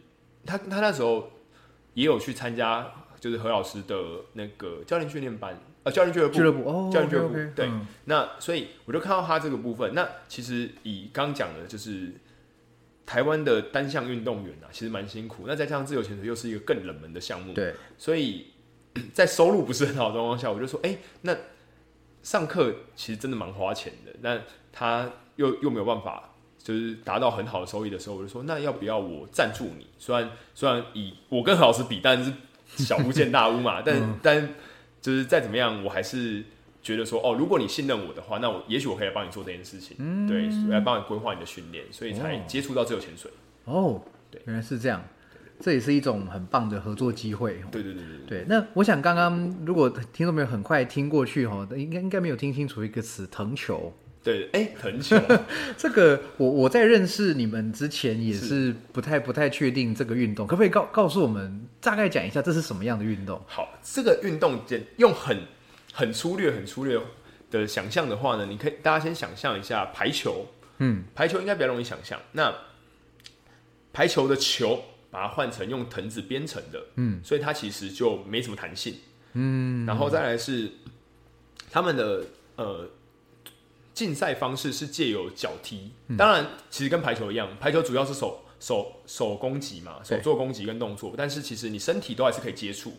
[0.47, 1.31] 他他那时候
[1.93, 2.91] 也有去参加
[3.21, 3.97] 就是何老师的
[4.33, 9.95] 那个教练训练班，呃，教练俱乐部，俱乐部哦，教练俱乐部对嗯那所以我就看到他这个部分。
[9.95, 12.13] 那其实以刚讲的，就是
[13.07, 15.45] 台湾的单项运动员啊，其实蛮辛苦。
[15.47, 18.49] 那再加上自由潜水又是一个更冷门的项目，对，所以
[19.15, 21.37] 在收入不是很好的状况下，我就说，哎、那
[22.23, 24.13] 上课其实真的蛮花钱的。
[24.21, 24.41] 那
[24.73, 29.87] 他又又没有办法，就是达到很好的收益的时候，我就说，那要不要我赞助你？
[29.99, 32.33] 虽然虽然以我跟何老师比，但是
[32.67, 34.49] 小巫见大巫嘛，但、但
[35.01, 36.45] 就是再怎么样，我还是
[36.83, 43.31] 觉得说，哦，如果你信任我的话，那我也许我可以来帮你做这件事情，对，来帮你规划你的训练，所以才哦接触到自由潜水。
[43.65, 45.03] 哦，对原来是这样，
[45.61, 47.61] 这也是一种很棒的合作机会。
[47.71, 53.93] 对对对对对，对，那我想刚刚如果听众朋友很快听过去哈，应该应该没有听清楚一个词“藤球”。
[54.29, 55.19] 对，哎、很久。
[55.79, 63.43] 这个我我在认识你们之前也是不太不太确定这个运动，可不可以告告诉我们大概讲一下这是什么样的运动？
[63.47, 65.39] 好，这个运动简用很
[65.95, 67.01] 很粗略、很粗略
[67.51, 72.21] 的想象的话呢，你可以大家先想象一下排球，嗯，排球应该比较容易想象。
[72.33, 72.55] 那
[73.95, 78.95] 排球的球把它换成用藤子编成的，嗯，所以它其实就没什么弹性，
[79.33, 80.71] 嗯，然后再来是
[81.71, 82.27] 他们的
[82.57, 82.87] 呃
[83.99, 92.93] 竞赛方式是借由脚踢，当然其实跟排球一样，排球主要是手手手攻击嘛，手做攻击跟动作，但是其实你身体都还是可以接触。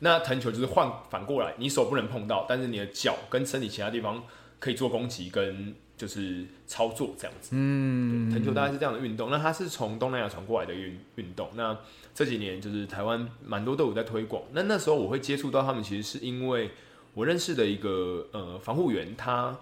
[0.00, 4.22] 那藤球就是换反过来，你手不能碰到，但是你的脚跟身体其他地方
[4.58, 7.52] 可以做攻击跟就是操作这样子。
[7.52, 9.30] 嗯，藤球大概是这样的运动。
[9.30, 11.48] 那它是从东南亚传过来的运运动。
[11.54, 11.74] 那
[12.14, 14.42] 这几年就是台湾蛮多都有在推广。
[14.52, 16.70] 那那时候我会接触到他们，其实是因为
[17.14, 19.56] 我认识的一个呃防护员，他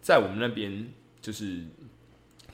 [0.00, 1.64] 在我们那边就是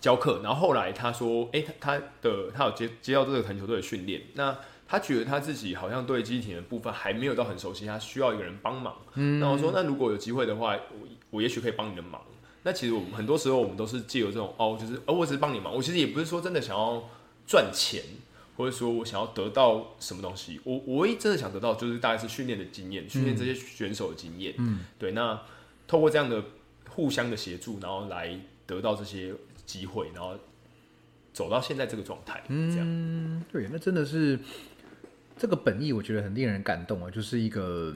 [0.01, 4.57] 教课，然后后来他说，哎，他他的他有接接到这个藤球队的训练，那
[4.89, 8.97] 他觉得他自己好像对机体的部分还没有到很熟悉，他需要一个人帮忙。
[9.15, 12.21] 嗯，那我说，那如果有机会的话，我我也许可以帮你的忙。
[12.63, 17.03] 那其实我们很多时候我们都是借由这种哦，就是哦，我只是帮你忙，我其实也不是说真的想要
[17.47, 18.03] 赚钱，
[18.57, 20.61] 或者说我想要得到什么东西。
[20.65, 24.55] 我我唯一真的想得到就是大概是训练的经验，训练这些选手的经验。
[24.59, 25.13] 嗯，对。
[25.13, 25.41] 那
[25.87, 26.43] 透过这样的
[26.97, 28.35] 互相的协助，然后来
[28.65, 29.35] 得到这些
[29.67, 30.33] 机会，然后
[31.31, 33.45] 走到现在这个状态，这样。
[33.53, 34.39] 对，那真的是
[35.37, 37.95] 这个本意，我觉得很令人感动啊，就是一个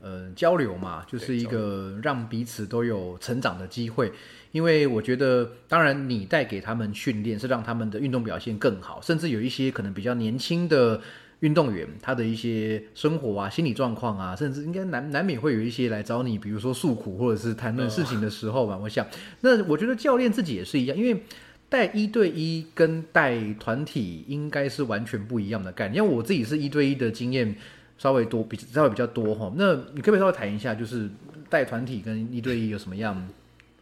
[0.00, 4.10] 呃交流嘛，就是一个让彼此都有成长的机会。
[4.52, 11.02] 因为我觉得，当然你带给他们训练是让他们的运动表现更好，甚至有一些可能比较年轻的
[11.44, 18.78] 运动员，他的一些生活啊、心理状况啊，甚至应该难难免会有一些来找你，比如说诉苦或者是谈论事情的时候吧。
[18.78, 19.06] 我想，
[19.42, 21.22] 那我觉得教练自己也是一样，因为
[21.68, 26.02] 带一对一跟带团体应该是完全不一样的概念。
[26.02, 27.54] 因为我自己是一对一的经验
[27.98, 29.52] 稍微多，比稍微比较多哈。
[29.54, 31.10] 那你可不可以稍微谈一下，就是
[31.50, 33.28] 带团体跟一对一有什么样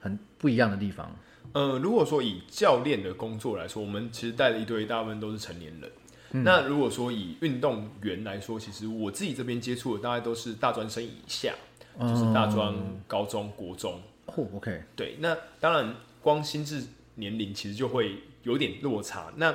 [0.01, 1.15] 很不一样的地方？
[1.53, 5.89] 呃，如果说以教练的工作来说，我们其实带的一对一大部分都是成年人。
[6.33, 11.55] 那如果说以运动员来说，其实我自己这边接触的大概都是大专生以下，
[12.01, 12.75] 就是大专、
[13.07, 14.01] 高中、国中。
[14.27, 16.83] 哦，OK，对，那当然光心智
[17.15, 19.33] 年龄其实就会有点落差。
[19.37, 19.55] 那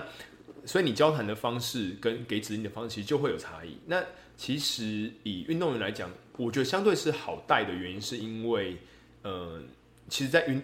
[0.66, 3.78] 所以你交谈的方式跟给指引的方式其实就会有差异。
[3.86, 4.04] 那
[4.36, 8.78] 其实以运动员来讲，我觉得相对是好带的原因，是因为
[9.24, 9.60] 呃，
[10.10, 10.62] 其实，在运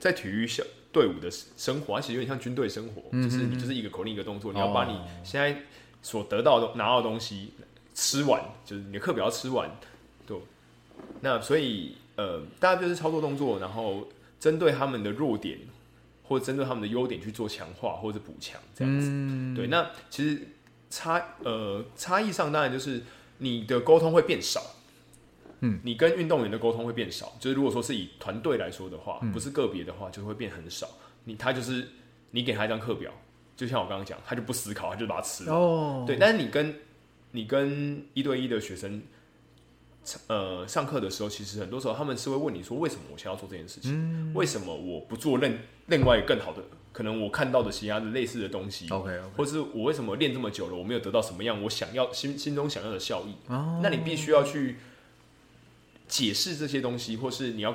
[0.00, 0.62] 在体育小
[0.98, 5.56] 队伍的生活，它其实有点像军队生活，就是你就是一个口令一个动作，你要把你现在
[6.02, 7.52] 所得到的拿到的东西
[7.94, 9.70] 吃完，就是你的课表要吃完，
[10.26, 10.36] 对。
[11.20, 14.08] 那所以呃，大家就是操作动作，然后
[14.40, 15.58] 针对他们的弱点
[16.24, 19.08] 或者针对他们的优点去做强化或者补强，这样子。
[19.54, 20.42] 对，那其实
[20.90, 23.02] 差呃差异上当然就是
[23.38, 24.60] 你的沟通会变少。
[25.60, 30.88] 嗯，你跟运动员的沟通会变少，就是如果说是以团队来说的话，不是个别的话，就会变很少。
[31.24, 31.88] 你他就是
[32.30, 33.12] 你给他一张课表，
[33.56, 35.52] 就像我刚刚讲，他就不思考，他就把它吃了。
[35.52, 36.74] 哦，对，但是你跟
[37.32, 39.02] 你跟一对一的学生，
[40.28, 44.32] 呃，上课的时候，其实很多时候他们是会问你说，为什么我想要做这件事情？
[44.34, 46.62] 为什么我不做另另外一更好的？
[46.90, 53.34] 可能我看到的其他的类似的东西 OK OK，或是我为什么练这么久了，我没有得到什么样我想要心心中想要的效益？
[53.46, 54.78] 哦，那你必须要去
[56.08, 57.74] 解释这些东西，或是你要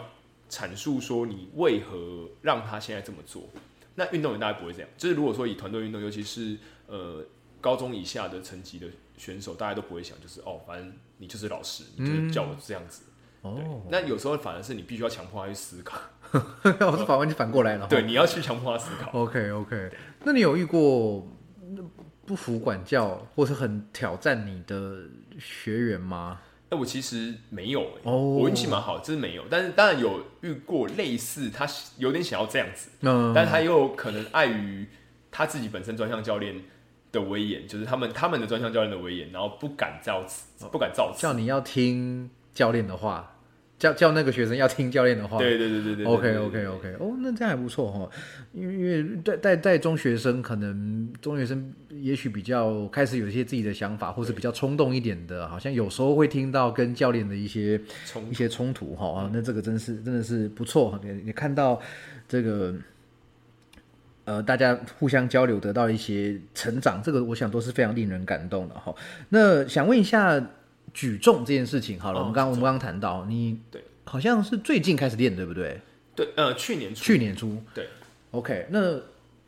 [0.49, 3.47] 阐述说你为何让他现在这么做。
[3.95, 6.57] 那运动员大概不会这样，就是如果说以团队运动，尤其是
[6.87, 7.23] 呃
[7.61, 13.03] 高中以下的层级的选手，大家都不会想，就是哦，反正你就是老师，你就是叫我这样子。
[13.43, 15.99] 对哦，那有时候反而是你必须要强迫他去思考，
[16.33, 17.85] 我是反问你反过来了。
[17.87, 19.11] 对，，你要去强迫他思考。
[19.11, 19.91] OK OK，
[20.23, 21.27] 那你有遇过
[22.25, 25.03] 不服管教，或是很挑战你的
[25.37, 26.39] 学员吗？
[26.73, 29.43] 哎，我其实没有、欸，哦我运气蛮好，真是没有。
[29.49, 31.67] 但是当然有遇过类似，他
[31.97, 34.87] 有点想要这样子，嗯，但他又可能碍于
[35.29, 36.55] 他自己本身专项教练
[37.11, 41.21] 的威严，就是他们他们的专项教练的威严，然后不敢造次，不敢造次。
[41.21, 43.32] 叫你要听教练的话，
[43.83, 45.37] 叫叫那个学生要听教练的话。
[45.37, 48.09] 对对对对对对 OK OK OK，哦，那这样还不错哈，
[48.53, 61.81] 因为因为带带带中学生，可能中学生也许比较开始有一些自己的想法，或是比较冲动一点的，好像有时候会听到跟教练的一些冲一些冲突哈，啊那这个真是真的是不错，你你看到
[62.27, 62.73] 这个。
[64.25, 68.95] 呃，大家互相交流，得到一些成长，这个我想都是非常令人感动的哈。
[69.27, 70.41] 那想问一下
[70.93, 75.79] 举重这件事情，好了，哦我们刚我们刚刚谈到，你对好像是最近开始练，对不对？
[76.15, 77.87] 对，呃，去年初去年初，对
[78.31, 79.01] ，OK，那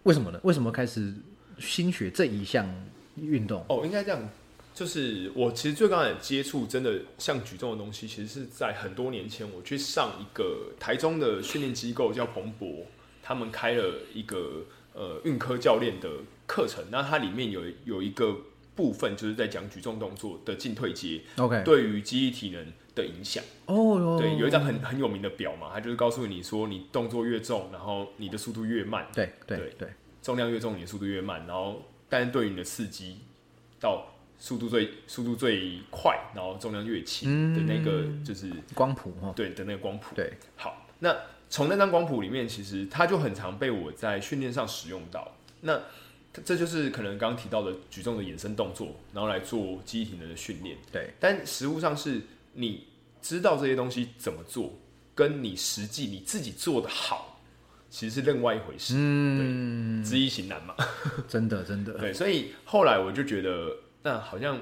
[0.04, 0.40] 为什么呢？
[0.44, 1.14] 为什么开始
[1.60, 2.68] 新学这一项
[3.16, 3.64] 运动？
[3.70, 4.28] 哦，应该这样，
[4.74, 12.84] 就是我其实最刚开始接触真的像举重的东西，其实是在很多年前，我去上一个台中的训练机构叫蓬勃，
[13.22, 16.10] 他们开了一个呃运科教练的
[16.48, 18.36] 课程，那它里面有有一个
[18.76, 23.44] 部分就是在讲举重动作的进退阶 OK，对于记忆体能的影响。
[23.66, 29.90] 哦哟，对，有一张很很有名的表嘛，它就是告诉你说，你动作越重，然后你的速度越慢，对对对对，
[30.22, 33.18] 重量越重，你的速度越慢，然后但是对于你的刺激
[33.80, 40.14] 到速度最速度最快，然后重量越轻的那个就是、光谱哈，对的那个光谱。
[40.16, 41.16] 对，好，那
[41.50, 45.32] 从那张光谱里面，其实它就很常被我在训练上使用到。
[45.62, 45.82] 那
[46.44, 50.78] 这就是可能刚刚提到的举重的衍生动作，然后来做记忆体能的训练。
[50.92, 52.22] 对，但实物上是
[52.54, 52.88] 你
[53.22, 54.74] 知道这些东西怎么做，
[55.14, 57.40] 跟你实际你自己做的好，
[57.90, 58.96] 其实是另外一回事。
[58.98, 60.76] 嗯，知易行难嘛。
[61.28, 64.60] 真的真的，对，所以后来我就觉得，那好像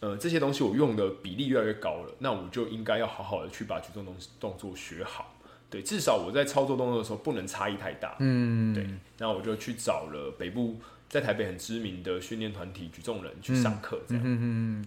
[0.00, 5.36] 呃这些东西我用的比例越来越高了，那我就应该要好好的去把举重动动作学好。
[5.68, 8.16] 对，至少我在操作动作的时候不能差异太大。
[8.18, 8.84] 嗯，对，
[9.18, 10.76] 那我就去找了北部
[11.10, 14.22] 在台北很知名的训练团体举重人去上课，这样。
[14.24, 14.82] 嗯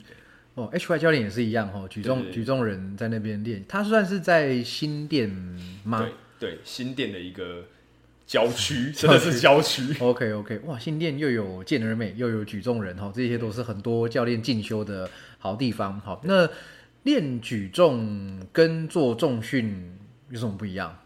[0.55, 5.29] 哦，HY 教练也是一样哦，举重举重人在那边练，他算是在新店
[5.83, 6.07] 吗
[6.39, 7.65] 对对，新店的一个
[8.25, 9.81] 郊区， 真的是郊区。
[9.99, 15.09] ？OK OK，哇，新店又有健儿美，又有举重人哈，这些都是很多教练进修的
[15.39, 15.99] 好地方。
[15.99, 16.47] 好，那
[17.01, 19.97] 练举重跟做重训
[20.29, 20.99] 有什么不一样？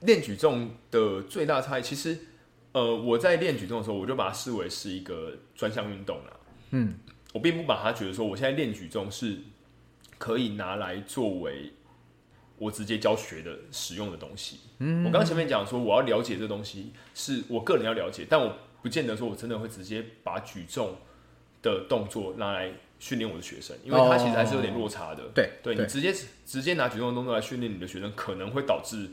[0.00, 2.18] 练举重的最大差异，其实
[2.72, 6.32] 呃我在练举重的时候，我就把它视为是一个专项运动啦。
[6.70, 6.94] 嗯，
[7.32, 9.38] 我并不把它觉得说我现在练举重是
[10.18, 11.70] 可以拿来作为
[12.58, 14.60] 我直接教学的使用的东西。
[14.78, 20.96] 嗯，我刚刚前面讲说我要了解这东西，是我个人要了解，但我不见得说我真的会直接把举重
[21.60, 25.22] 的动作拿来训练我的学生，因为它其实还是有点落差的。
[25.34, 26.14] 对对你直接
[26.46, 29.10] 直接拿举重的动作来训练你的学生，可能会导致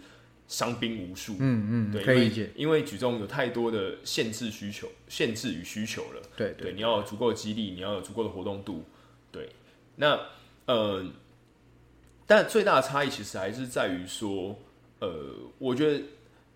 [0.49, 1.37] 伤兵无数。
[1.39, 2.51] 嗯嗯，对，因为可以理解。
[2.55, 6.21] 因为举重有太多的限制需求、限制与需求了。
[6.35, 8.83] 对对，你要有足够的肌力，你要有足够的活动度。
[9.31, 9.47] 对，
[9.95, 10.19] 那
[10.65, 11.05] 呃，
[12.25, 14.59] 但最大的差异其实还是在于说，
[14.99, 16.03] 呃，我觉得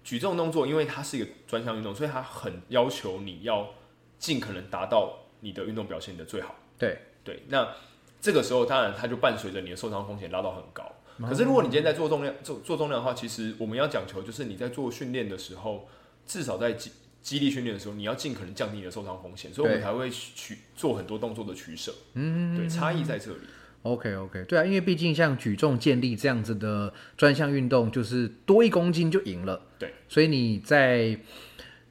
[0.04, 3.70] 举重动作，因为它是一个专项运动，所以它很要求你要
[4.18, 6.56] 尽可能达到你的运动表现的最好。
[6.78, 7.74] 对对，那
[8.20, 10.93] 这个时候当然它就伴随着你的受伤风险拉到很高。
[11.22, 15.88] 可是如果你今天在做重量做做重量的话，其实我们要讲求就是你在做训练的时候，
[16.26, 16.92] 至少在肌
[17.22, 21.94] 肌力训练的时候，你要尽可能降低你的受伤风险，所以我们才会取做很多动作的取舍。
[22.16, 23.40] 嗯，对，差异在这里。
[23.84, 29.62] ，OK OK，对啊，因为毕竟像举重、健力这样子的专项运动，就是多一公斤就赢了。
[29.78, 31.20] 对，所以你在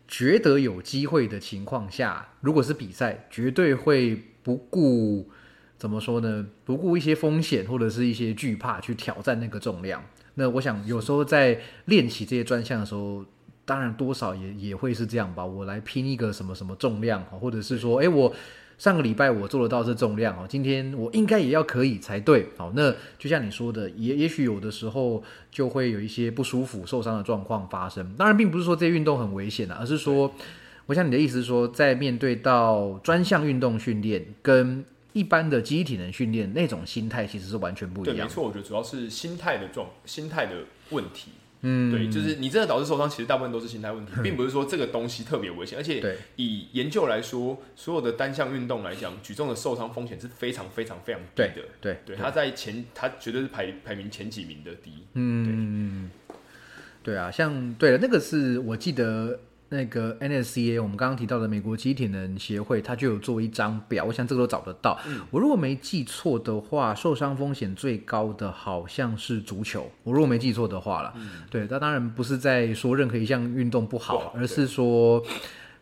[0.08, 5.30] 觉得有机会的情况下，如果是比赛，绝对会不顾
[5.82, 6.46] 怎么说呢？
[6.64, 10.00] 不顾一些风险或者是一些惧怕去挑战那个重量。
[10.34, 13.24] 那我想有时候在练习这些专项的时候，
[13.64, 15.44] 当然多少也也会是这样吧。
[15.44, 18.32] 我来拼一个什么什么重量，或者是说，诶，我
[18.78, 22.46] 上个礼拜我做得到这重量哦，今天我应该也要可以才对。
[22.56, 25.20] 好，那就像你说的，也也许有的时候
[25.50, 28.14] 就会有一些不舒服、受伤的状况发生。
[28.14, 30.32] 当然，并不是说这些运动很危险啊，而是说，
[30.86, 38.26] 我想你的意思是说，在面对到专项运动训练跟一般的机体能训练那种心态，其实是完全不对，一样。
[38.26, 41.32] 没错，我觉得主要是心态的状心态的问题。
[41.64, 45.78] 嗯，对，就是你真的导致受伤，其实大部分都是心态问题， 并不是说这个东西特别危险。
[45.78, 51.62] 而且以研究来说，所有的单项运动来讲，举重的受伤风险是非常非常非常低的。
[51.80, 54.90] 对对，他在前，他绝对是排排名前几名的低。
[55.14, 56.10] 嗯，
[57.04, 59.38] 对啊，像对了，那个是我记得
[59.72, 65.00] 那个 NSCA，我们刚刚提到的美国机体能协会，它就有做一张表，我想这个都找得到。
[65.30, 71.14] 我如果没记错的话，受伤风险最高的好像是足球，我如果没记错的话了。
[71.50, 75.24] 对，那当然不是在说任何一项运动不好，不好而是说，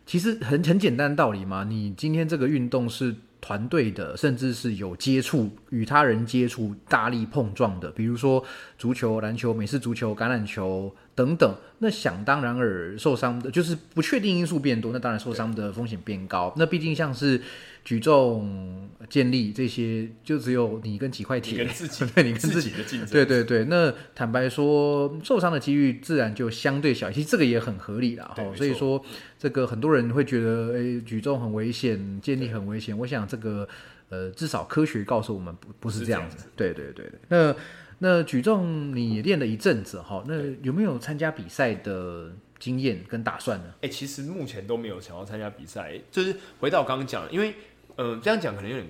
[0.05, 1.65] 其实很很简单的道理嘛。
[1.65, 8.41] 你今天这个运动是团队的，甚至是有接触与他人接触、大力碰撞的，比如说
[8.77, 11.55] 足球、篮球、美式足球、橄榄球等等。
[11.83, 16.53] 那想当然尔受伤的，就是不确定因素变多，那当然受伤的风险变高。
[16.55, 17.41] 那毕竟像是
[17.83, 28.31] 举重、健力这些，就只有你跟几块你铁跟，自己对你跟自 自己己的竞争，对对对，那坦白说，受伤的几率自然就相对小，其实这个也很合理啦。
[28.37, 28.43] 哈。
[28.55, 29.03] 所以说，
[29.39, 32.95] 这个很多人会觉得，诶，举重很危险，健力很危险。
[32.95, 33.67] 我想这个，
[34.09, 36.51] 呃，至少科学告诉我们不不是是这样子这样子。
[36.55, 37.55] 对对对对，那
[38.03, 40.33] 那举重你练了一阵子哈，那
[40.63, 43.71] 有没有参加比赛的经验跟打算呢？
[43.81, 47.53] 哎、其实目前都没有想要参加比赛，就是回到我刚刚讲的，因为
[47.97, 48.87] 嗯、呃这样讲可能有点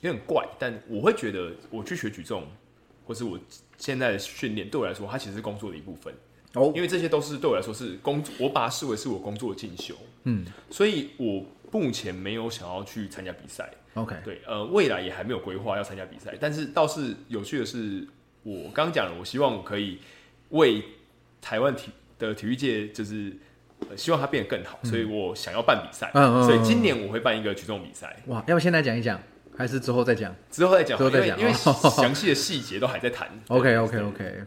[0.00, 2.44] 有点怪，但我会觉得我去学举重，
[3.06, 3.38] 或是我
[3.76, 6.12] 现在的训练，对我来说，它其实是工作的一部分，
[6.54, 9.94] 哦，因为这些都是对我来说是工作，我把它视为是我工作的进修，
[10.24, 13.72] 嗯所以我目前没有想要去参加比赛。
[14.02, 18.06] ，OK，对，呃，未来也还没有规划要参加比赛，但是倒是有趣的是，
[18.42, 19.98] 我刚刚讲了，我希望我可以
[20.50, 20.82] 为
[21.40, 23.36] 台湾体的体育界，就是、
[23.88, 29.20] 呃、希望它变得更好，所以我想要办比赛，嗯嗯嗯所以今年我会办一个举重比赛，哇，要不先来讲一讲，
[29.56, 30.34] 还是之后再讲？
[30.50, 33.28] 之后再讲，之后再讲因为详细的细节都还在谈。
[33.48, 34.44] OK 对 OK OK。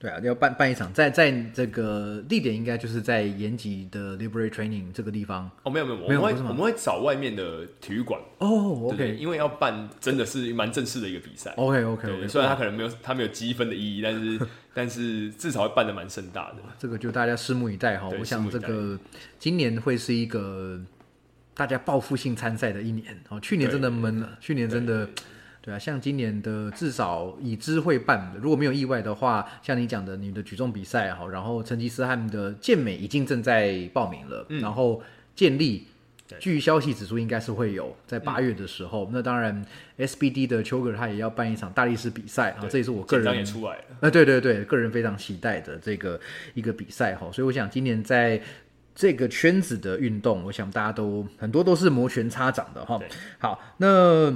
[0.00, 5.50] 对啊，要办办一场，在在这个地点应该就是在延吉的 Library Training 这个地方。
[5.62, 11.52] 哦，没有没有，我们会我们会找外面的体育馆哦，OK 因为要办真的是蛮正式的一个比赛。
[11.56, 16.56] OK OK 对 OK，虽然他可能没有他没有积分的意义，但是 但是至少会办的蛮盛大的。
[16.78, 18.08] 这个就大家拭目以待哈。
[18.08, 18.98] 对我想这个
[19.38, 20.80] 今年会是一个
[21.54, 23.38] 大家报复性参赛的一年哦。
[23.38, 25.06] 去年真的闷了，去年真的
[25.62, 35.02] 对啊，像今年的至少已知会办的，如果没有意外的话，像你讲的你的举重比赛哈，然后成吉思汗的健美已经正在报名了，嗯然后
[35.34, 35.86] 健力。
[36.28, 39.10] 对据消息指出，应该是会有在八月的时候。
[39.12, 39.66] 那当然
[39.98, 43.84] ，SBD 的丘格他也要办一场大力士比赛啊，这也是我个人也出来了。
[43.98, 46.20] 呃，对对对，个人非常期待的这个
[46.54, 48.40] 一个比赛哈，所以我想今年在
[48.94, 52.96] 这个圈子的运动，我想大家都很多都是摩拳擦掌的哈。
[53.40, 54.32] 好，那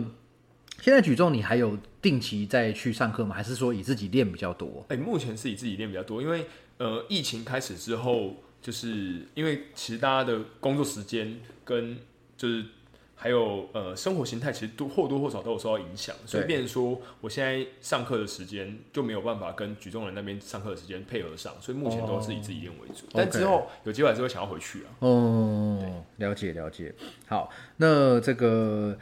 [0.84, 3.34] 现在举重你还有定期再去上课吗？
[3.34, 4.84] 还是说以自己练比较多？
[4.90, 6.44] 哎、目前是以自己练比较多，因为
[6.76, 11.96] 呃，疫情开始之后，就是因为其实大家的工作时间跟
[12.36, 12.66] 就是
[13.14, 23.06] 还有呃生活形态，其实都或多或少都有受到影响，所以变成说我现在上课的时间就没有办法跟举重人那边上课的时间配合上，所以目前都是以自己练为主。
[23.10, 24.92] 但之后有机会还是会想要回去啊。
[24.98, 26.94] 哦，了解了解。
[27.26, 28.98] 好，那这个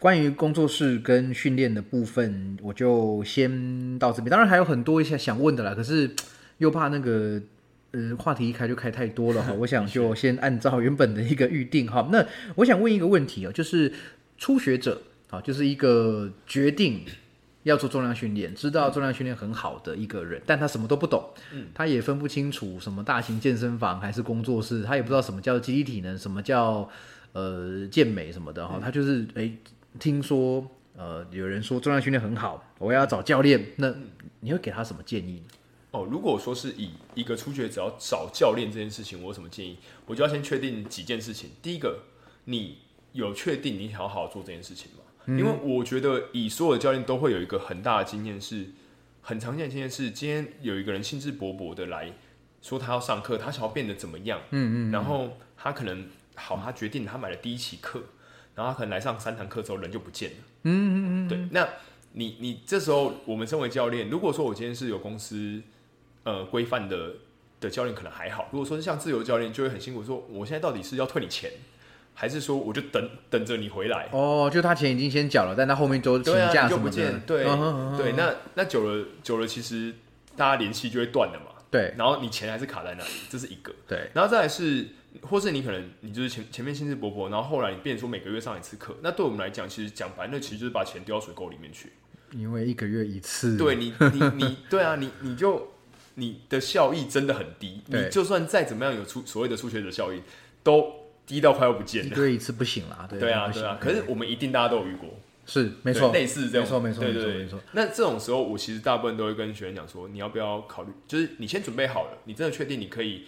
[0.00, 4.28] 关于工作室跟训练的部分，我就先到这边。
[4.28, 6.10] 当然还有很多一些想问的啦，可是
[6.58, 7.40] 又怕那个
[7.92, 9.52] 呃话题一开就开太多了哈。
[9.60, 12.08] 我想就先按照原本的一个预定哈。
[12.10, 12.26] 那
[12.56, 13.92] 我想问一个问题哦，就是
[14.36, 17.04] 初学者啊，就是一个决定。
[17.62, 21.22] 要做重量训练，知道重量训练很好的一个人，但他什么都不懂，
[21.74, 26.88] 他也分不清楚什么大型健身房还是工作室，他也不知道什么叫肌力体能，什么叫
[27.34, 29.54] 呃健美什么的哈，他就是诶
[29.98, 30.66] 听说
[30.96, 33.92] 呃有人说重量训练很好，我要找教练，那
[34.40, 35.46] 你会给他什么建议呢？
[35.90, 39.76] 哦，如果说是以一个初学者要找教练这件事情，我有什么建议？
[40.06, 41.50] 我就要先确定几件事情。
[41.60, 42.04] 第一个，
[42.44, 42.78] 你
[43.12, 44.98] 有确定你想要好好做这件事情吗？
[45.26, 48.66] 因为我觉得以所有的教练都会有一个很大的经验是，
[49.20, 52.12] 很常见的经验是，今天有一个人兴致勃勃的来
[52.62, 54.40] 说他要上课，他想要变得怎么样？
[54.50, 58.02] 嗯嗯，然后他可能好，他决定他买了第一期课，
[58.60, 60.36] 然后他可能来上三堂课之后人就不见了。
[60.64, 61.66] 嗯嗯嗯，对，那
[62.12, 65.62] 你你这时候我们身为教练，如果说我今天是有公司
[66.24, 67.12] 呃规范的
[67.58, 71.50] 的教练，可能还好；如果说是像自由教练，就会很辛苦说我现在到底是要退你钱，
[72.12, 74.10] 还是说我就等等着你回来？
[74.12, 77.44] 哦，就他钱已经先缴了，但他后面都请假就不见，对、
[77.96, 79.94] 对，那那久了久了，其实
[80.36, 81.46] 大家联系就会断了嘛。
[81.70, 83.72] 对然后你钱还是卡在那里，这是一个。
[83.88, 84.88] 对然后再来是，
[85.22, 91.92] 或是你可能你就是前前面兴致勃勃，然后后来你变成说每个月上一次课，那对我们来讲，其实讲白，了其实就是把钱丢到水沟里面去。
[92.32, 95.72] 因为一个月一次，对你，你你对啊，你你就
[96.14, 100.22] 你的效益真的很低，你就算再怎么样有出所谓的初学者效益，
[100.62, 100.92] 都
[101.26, 102.06] 低到快要不见了。
[102.06, 103.78] 一个月一次不行啦，对对啊，对啊。
[103.80, 105.08] 可是我们一定大家都有遇过，
[105.44, 107.68] 是没错，类似这样，没错没错对对对没错没错。
[107.72, 113.24] 那这种时候，我其实大部分都会跟学员讲说，你要不要考虑，就是你先准备好了，你真的确定你可以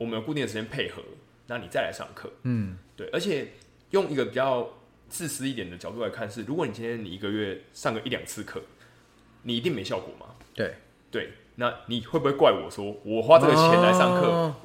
[0.00, 1.02] 我们有固定的时间配合，
[1.46, 2.32] 那你再来上课。
[2.44, 3.52] 嗯，对，而且
[3.90, 4.66] 用一个比较
[5.10, 8.62] 自私一点的角度来看是，如果你今天你一个月上个一两次课，
[9.42, 10.34] 你一定没效果嘛？
[10.54, 10.74] 对，
[11.10, 14.56] 对，那你会不会怪我说我花这个钱来上课，哦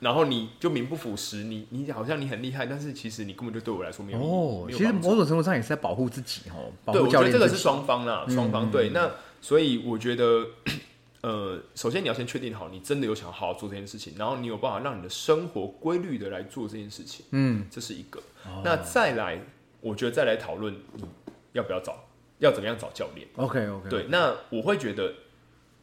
[0.00, 1.44] 然后你就名不副实？
[1.44, 8.90] 你你好像你很厉害，但是其实你根本就对我来说没有意义哦，其实某种程度上也是在保护自己哦，保对，我觉得这个是双方啦，双方、嗯对。
[8.90, 10.46] 那所以我觉得，
[11.24, 18.20] 呃，首先你要先确定好，你真的有想好好做这件事情，然后你有办法让你的生活规律的来做这件事情，嗯，这是一个。
[18.44, 19.40] 哦那再来，
[19.80, 21.02] 我觉得再来讨论你
[21.52, 21.96] 要不要找，
[22.40, 23.26] 要怎么样找教练。
[23.36, 25.14] OK OK，对，那我会觉得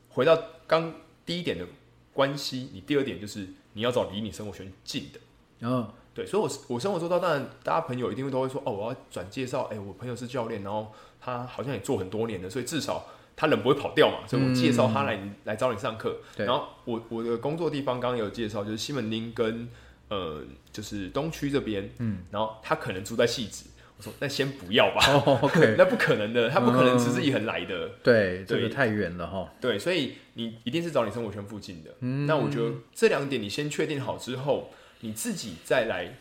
[0.10, 0.38] 回到
[0.68, 0.94] 刚
[1.26, 1.66] 第一点的
[2.14, 5.20] 关系，你第二点就是你要找离你生活圈近的。
[5.62, 13.08] 嗯，对，所以我我生活周到当然大家朋友一定会都会说哦，我要转介绍，哎、我朋友是教练，然后他好像也做很多年了，所以至少
[13.42, 16.16] 他人不会跑掉嘛，所以我介绍他来、来找你上课。
[16.38, 19.68] 然后我我的工作地方刚刚有介绍，就是西门町跟
[20.10, 23.66] 呃就是东区这边，嗯，然后他可能住在戏子，
[23.98, 25.02] 我说那先不要吧，
[25.76, 27.90] 那不可能的，他不可能持之以恒来的。
[28.04, 29.52] 对，这对个太远了哈。
[29.60, 31.90] 对，所以你一定是找你生活圈附近的。
[32.02, 34.70] 嗯那我觉得这两点你先确定好之后，
[35.00, 36.16] 你自己再来，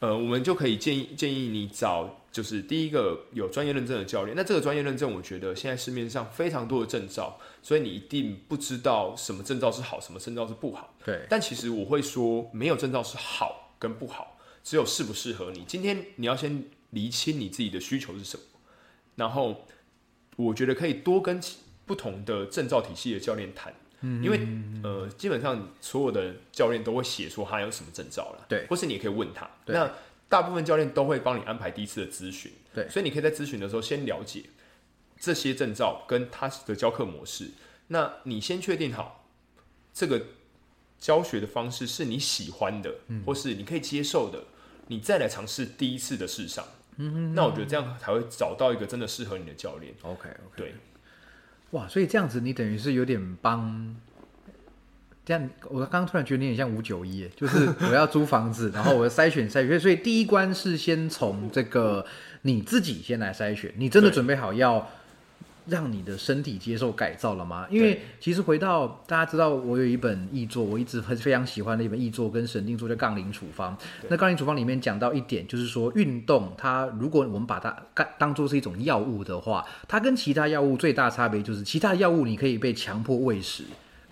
[0.00, 4.34] 呃，我们就可以建议建议你找，就是第一个有专业认证的教练。
[4.34, 10.94] 那这个专业认证，我觉得现在市面上非常多的证照，所以你一定不知道什么证照是好，什么证照是不好。
[11.04, 15.62] 对，但其实我会说，没有证照是好跟不好，只有适不适合你。
[15.68, 18.42] 今天你要先厘清你自己的需求是什么，
[19.16, 19.66] 然后
[20.36, 21.38] 我觉得可以多跟
[21.84, 24.48] 不同的证照体系的教练谈，因为
[24.82, 29.50] 呃，基本上所有的教练都会写说他有什么证照了，对或是你也可以问他。
[29.66, 29.92] 对那
[30.32, 34.44] 大部分教练都会帮你安排第一次的咨询，对所以你可以在咨询的时候先了解
[35.20, 37.50] 这些证照跟他的教课模式。
[37.88, 39.26] 那你先确定好
[39.92, 40.28] 这个
[40.98, 42.94] 教学的方式是你喜欢的，
[43.26, 44.42] 或是你可以接受的，
[44.86, 46.64] 你再来尝试第一次的试上。
[46.96, 49.92] 嗯那我觉得这样才会找到一个真的适合你的教练。
[50.00, 50.74] OK 对，
[51.72, 53.94] 哇，所以这样子你等于是有点帮。
[55.24, 62.04] 这样，我刚刚突然觉得你很像五九一， 就是我要租房子，然后我要筛选筛选，所以第一关是先从这个
[62.42, 64.90] 你自己先来筛选，你真的准备好要
[65.66, 67.68] 让你的身体接受改造了吗？
[67.70, 73.76] 因为其实回到大家知道，我有一本译作，我一直很非常喜欢的一本译作跟神定作叫《杠铃处方》。
[74.08, 83.62] 那《杠铃处方》里面讲到一点，就是说运动它如果我们把它干当做是一种药物的话，它跟其他药物最大差别就是，其他药物你可以被强迫喂食。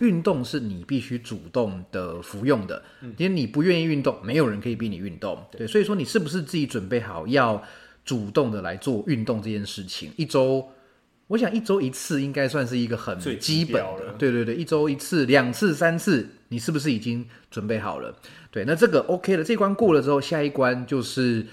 [0.01, 2.83] 运动是你必须主动的服用的，
[3.17, 5.43] 因为你不愿意运动，没有人可以逼你运动。
[5.53, 7.63] 对，所以说你是不是自己准备好要
[8.05, 10.11] 主动的来做运动这件事情？
[10.17, 10.69] 一周，
[11.29, 14.15] 我想一周一次应该算是一个很最基本的。
[14.19, 18.15] 对对对，一周一次、两次、三次，你是不是已经准备好了？
[18.51, 21.47] 对，那这个 OK 了，这关过了之后，下一关就是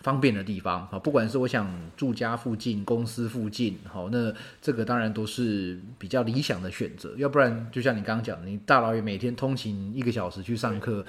[0.00, 4.32] 方便的地方啊，不管是我想住家附近、公司附近，好，那
[4.62, 7.12] 这个当然都是比较理想的选择。
[7.18, 11.04] 要不然，就像你刚刚讲的，你大老远每天通勤一个小时去上课，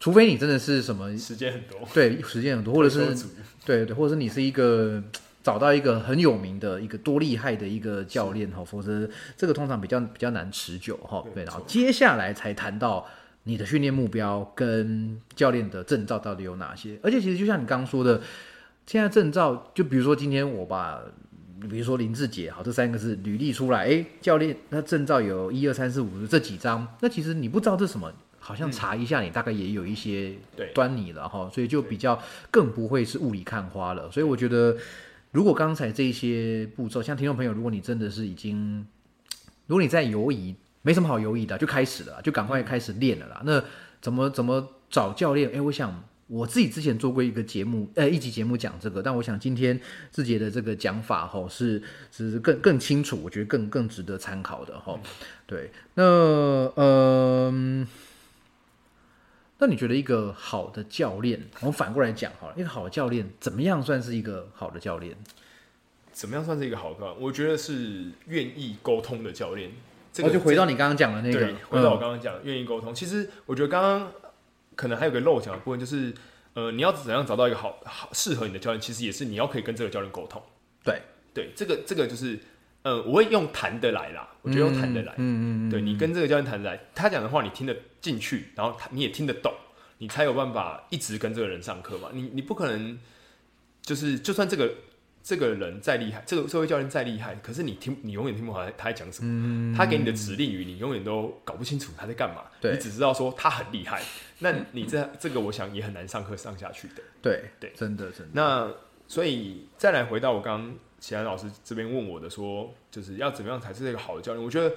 [0.00, 3.14] 除非你真的是什么时间很多，对时间很多，或者是
[3.66, 5.02] 对对，或者是你是一个
[5.42, 9.06] 找到一个很有名的一个多厉害的一个教练哈，否则
[9.36, 11.22] 这个通常比较比较难持久哈。
[11.34, 13.06] 对，然后接下来才谈到
[13.44, 16.98] 你的训练目标跟教练的证照到底有哪些。
[17.02, 18.20] 而且其实就像你刚刚说的，
[18.86, 21.00] 现在证照就比如说今天我把。
[21.70, 32.20] 比如说林志杰，好，这三个字履历出来，诶，教练，那证照有一二三四五这几张，那其实你不知道这什么，好像查一下，你大概也有一些对端倪了哈，所以就比较
[32.50, 34.10] 更不会是雾里看花了。
[34.10, 34.76] 所以我觉得，
[35.30, 38.84] 如果刚才这些步骤，像听众朋友，如果你真的是已经，
[39.68, 43.42] 如果你在犹疑，没什么好犹豫的，就开始了，就赶快开始练了啦。
[43.44, 43.62] 那
[44.00, 45.50] 怎么怎么找教练？
[45.54, 49.80] 哎，我想我自己之前做过一个节目，呃，一集节目讲这个，但我想今天
[50.10, 54.98] 志杰的这个讲法吼是是更更清楚，我觉得更更值得参考的哈。
[55.46, 56.02] 对，那
[56.76, 57.86] 嗯。
[59.58, 65.14] 那你觉得一个好的教练，我们反过来讲好了，一个好的教练怎么样算是一个好的教练？
[66.12, 67.20] 怎么样算是一个好教练？
[67.20, 69.70] 我觉得是愿意沟通的教练。
[70.12, 72.94] 这我、个哦就回到你刚刚讲的那个对，，回到我嗯刚刚讲，愿意沟通。
[72.94, 74.12] 其实我觉得刚刚
[74.76, 76.12] 可能还有个漏讲的部分，就是
[76.54, 80.42] 呃，你要怎样找到一个好好适合你的教练，其实也是你要可以跟这个教练沟通。
[80.84, 81.00] 对
[81.32, 82.38] 对，这个这个就是
[82.82, 85.12] 呃，我会用谈得来啦，我觉得用谈得来。
[85.16, 89.52] 嗯嗯嗯，对你跟这个教练谈得来，他讲的话你听得进去，然后他你也听得懂，
[89.98, 92.10] 你才有办法一直跟这个人上课嘛。
[92.12, 92.98] 你你不可能
[93.80, 94.74] 就是就算这个
[95.22, 104.02] 这个人再厉害，这个社会教练再厉害，可是你听你永远听不好他他在讲什么，嗯他给你的指令语你永远都搞不清楚他在干嘛，你只知道说他很厉害，
[104.40, 107.02] 那你这这个我想也很难上课上下去的。
[107.20, 108.28] 对对真的真的。
[108.32, 108.68] 那
[109.06, 114.44] 所以再来回到我刚刚齐安老师这边问我的说，就是要怎么样才是一个好的教练？
[114.44, 114.74] 我觉得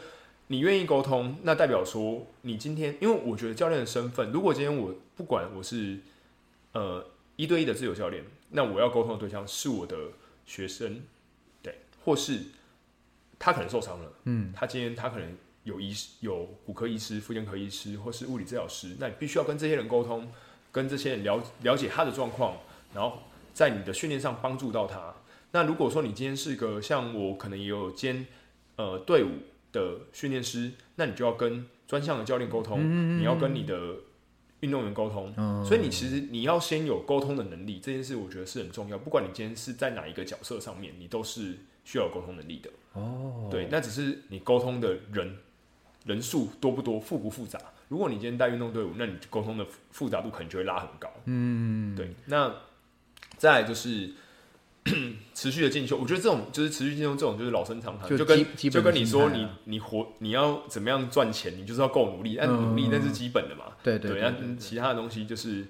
[0.48, 6.00] 你愿意沟通，那代表说你今天，因为我觉得教练的身份，如果今天我不管我是
[6.74, 7.04] 呃
[7.36, 9.98] 一对一的自由教练，那我要沟通的对象是我的
[10.46, 11.02] 学生，
[11.62, 12.42] 对，或是
[13.38, 20.32] 他可能受伤了，嗯，他今天他可能有医师、有骨科医师、复健科医师，或是物理治疗师，那你必须要跟这些人沟通，
[20.72, 22.58] 跟这些人了了解他的状况，
[22.94, 23.24] 然后
[23.54, 25.14] 在你的训练上帮助到他。
[25.52, 28.26] 那如果说你今天是个像我，可能也有兼
[28.76, 29.30] 呃队伍
[29.72, 33.96] 的训练师，那你就要跟专项的教练沟通，你要跟你的
[34.62, 35.34] 运动员沟通。
[35.38, 38.98] 嗯所以你其实你要先有沟通的能力，这件事我觉得是很重要。
[38.98, 42.70] 不管你今天是在哪一个角色上面，你都是需要有沟通能力的。
[42.94, 45.38] 哦，对，那只是你沟通的人
[46.06, 47.60] 人数多不多，复不复杂。
[47.88, 51.10] 如果你今天带运动队伍，那你沟通的复复杂度可能就会拉很高。
[51.26, 52.54] 嗯，对，那
[53.38, 54.12] 再来就是
[55.34, 63.74] 持续的进修，我觉得这种就是持续进修，这种就是老生常谈，就就跟就跟你说你你活你要怎么样赚钱，你就是要够努力，但嗯努力那是基本的嘛。
[63.84, 64.56] 对对对，那对。
[64.58, 65.66] 其他的东西就是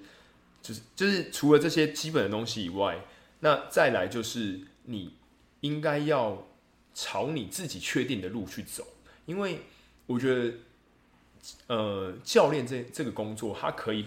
[0.60, 2.98] 就是就是除了这些基本的东西以外，
[3.40, 5.14] 那再来就是你
[5.60, 6.46] 应该要
[6.92, 8.86] 朝你自己确定的路去走，
[9.24, 9.62] 因为
[10.06, 10.52] 我觉得
[11.68, 14.04] 呃教练这这个工作它可以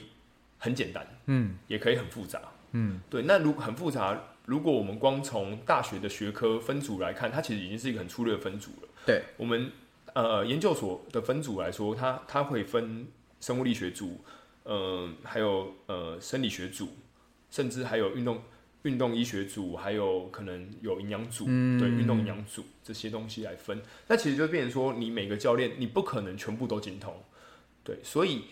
[0.60, 1.58] 很简单，嗯。
[1.68, 2.40] 也可以很复杂。
[2.74, 3.02] 嗯。
[3.10, 8.90] 对，那如很复杂，如果我们光从大学的学科分组来看，它其实已经是一个很粗略的分组了。
[9.06, 9.72] 对，我们
[10.14, 13.06] 呃研究所的分组来说，它它会分
[13.40, 14.20] 生物力学组，
[14.64, 16.90] 呃，还有呃生理学组，
[17.52, 18.42] 甚至还有运动
[18.82, 23.80] 运动医学组，还有可能有营养组，嗯对，运动营养组这些东西来分。
[24.08, 27.22] 那其实就变成说，你每个教练你不可能全部都精通，
[27.84, 28.46] 对，所以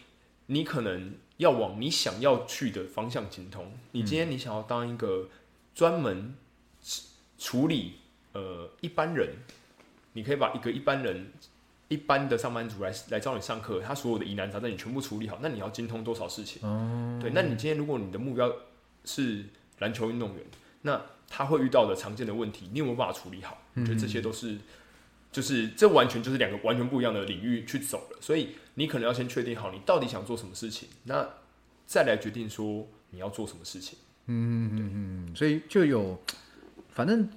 [0.46, 3.74] 你可能要往你想要去的方向精通。
[3.94, 5.28] 你今天你想要当一个
[5.78, 6.34] 专门
[7.38, 7.98] 处理
[8.34, 9.30] 呃一般人，
[10.14, 11.32] 你可以把一个一般人
[11.88, 16.68] 一般的上班族来来找你上课，他所有的疑难杂症你全部处理好，那你要精通多少事情？
[16.68, 18.52] 哦，对，那你今天如果你的目标
[19.06, 19.46] 是
[19.78, 20.44] 篮球运动员，
[20.82, 21.00] 那
[21.30, 23.62] 他会遇到的常见的问题，你有没有办法处理好？
[23.76, 24.58] 我觉得这些都是，
[25.32, 28.18] 就是这完全就是两个完全不一样的领域去走了。
[28.20, 31.30] 所以你可能要先确定好你到底想做什么事情，那
[31.86, 34.00] 再来决定说你要做什么事情。
[34.28, 36.20] 嗯，所以就有，
[36.90, 37.28] 反正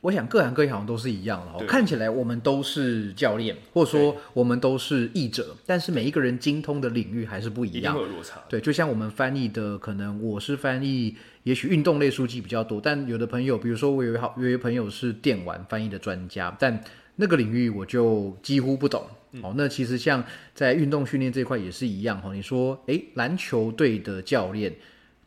[0.00, 1.64] 我想各行各业好像都是一样的哦。
[1.66, 8.06] 看起来我们都是教练，或者说我们都是译者，但是每一个人精通的领域还是不一样一定。
[8.08, 8.40] 有落差。
[8.48, 16.80] 对，就像我们翻译的，可能我是翻译，也许运动类书籍比较多，但有的朋友，比如说我有一好有一个朋友是电玩翻译的专家，但
[17.16, 19.04] 那个领域我就几乎不懂。
[19.42, 20.24] 哦，那其实像
[20.54, 22.32] 在运动训练这一块也是一样哈。
[22.32, 24.72] 你说，诶，篮球队的教练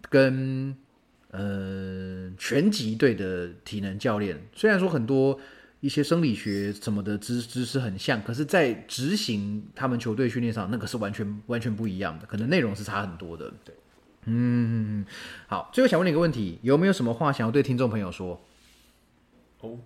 [0.10, 0.76] 跟
[1.32, 5.40] 呃拳击队的体能教练，虽然说很多
[5.80, 13.52] 一些生理学什么的知知识很像，可是，在执行他们球队训练上，那个是完全完全不一样的，可能内容是差很多的。
[13.66, 13.74] 对，
[14.26, 15.06] 嗯，
[15.48, 18.40] 好，最后想问你一个问题，有没有什么话想要对听众朋友说？
[19.62, 19.80] 哦，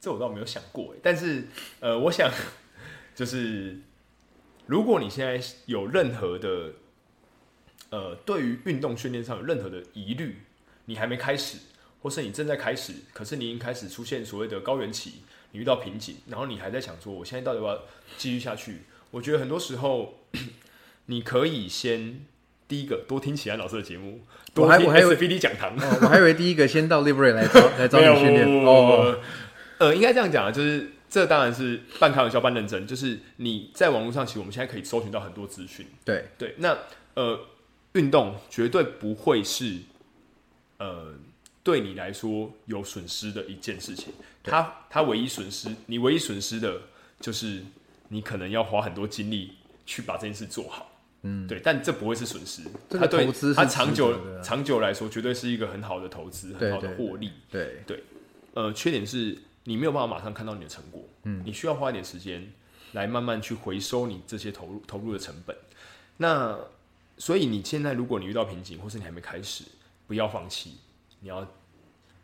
[0.00, 1.44] 这我倒没有想过诶，但是
[1.80, 2.30] 呃，我想
[3.14, 3.78] 就是
[4.66, 6.72] 如果你现在有任何的
[7.90, 10.38] 呃对于运动训练上有任何的疑虑，
[10.86, 11.58] 你还没开始，
[12.02, 15.22] 或是你正在开始，可是你已经开始出现所谓的高原期，
[15.52, 17.82] 你遇到瓶颈，然后你还在想说我现在到底要不要
[18.16, 18.82] 继续下去？
[19.10, 20.18] 我觉得很多时候
[21.06, 22.24] 你可以先。
[22.68, 24.22] 第一个，多听齐安老师的节目，
[24.54, 25.76] 多听我还我还以为 SBD 讲堂。
[25.76, 29.18] 哦，我还以为第一个先到 Libre 来找 来找你训练哦。
[29.76, 35.84] 呃，应该这样讲啊，就是这当然是半开玩笑半认真，就是你在网络上，其实我们现在可以搜寻到很多资讯。
[36.02, 36.78] 对，对，那
[37.12, 37.38] 呃，
[37.92, 39.80] 运动绝对不会是
[40.82, 41.14] 呃
[41.62, 44.12] 对你来说有损失的一件事情。
[44.42, 46.80] 它它唯一损失，你唯一损失的
[47.20, 47.62] 就是
[48.08, 49.52] 你可能要花很多精力
[49.86, 50.88] 去把这件事做好。
[51.24, 57.30] 嗯，对，但这不会是损失，这个它对投资是它长久长久来说，绝对是一个很好的投资，很好的对获利。
[57.48, 58.02] 对，
[58.54, 62.52] 呃，缺点是你没有办法马上看到你的成果，嗯，你需要花一点时间
[62.90, 65.56] 来慢慢去回收你这些投入投入的成本。
[66.16, 66.58] 那
[67.18, 69.62] 所以你现在如果你遇到瓶颈，或是你还没开始，
[70.12, 70.76] 不要放弃，
[71.20, 71.46] 你要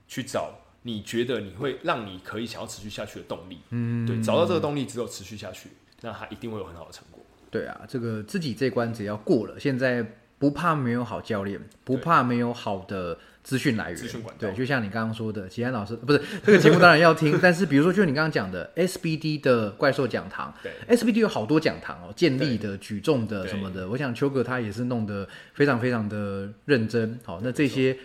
[0.06, 5.70] 去找你觉得你会让你可以想要持续下去的动力，嗯，对，找到这个动力只有持续下去，
[6.02, 7.24] 那它一定会有很好的成果。
[7.50, 10.04] 对啊，这个自己这关只要过了，现在
[10.38, 13.18] 不怕没有好教练，不怕没有好的
[13.48, 27.18] 资讯来源，资讯管道对，就像你刚刚说的，吉安老师不是 这个节目当然要听， 但是比如说就你刚刚讲的 SBD 的怪兽讲堂对，SBD 有好多讲堂哦，建立的、举重的什么的，我想秋哥他也是弄得非常非常的认真。
[27.24, 27.96] 好，那这些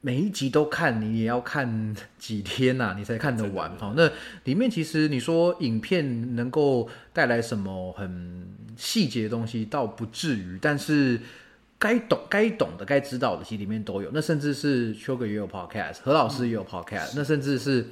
[0.00, 3.70] 每一集都看，你也要看几天呐、你才看得完。
[3.76, 4.10] 好，那
[4.44, 11.20] 里面其实你说影片能够带来什么很细节的东西，倒不至于，但是。
[11.78, 14.10] 该懂、该懂的、该知道的，其实里面都有。
[14.12, 17.86] 那甚至是秋哥也有 podcast，何老师也有 podcast，、那甚至是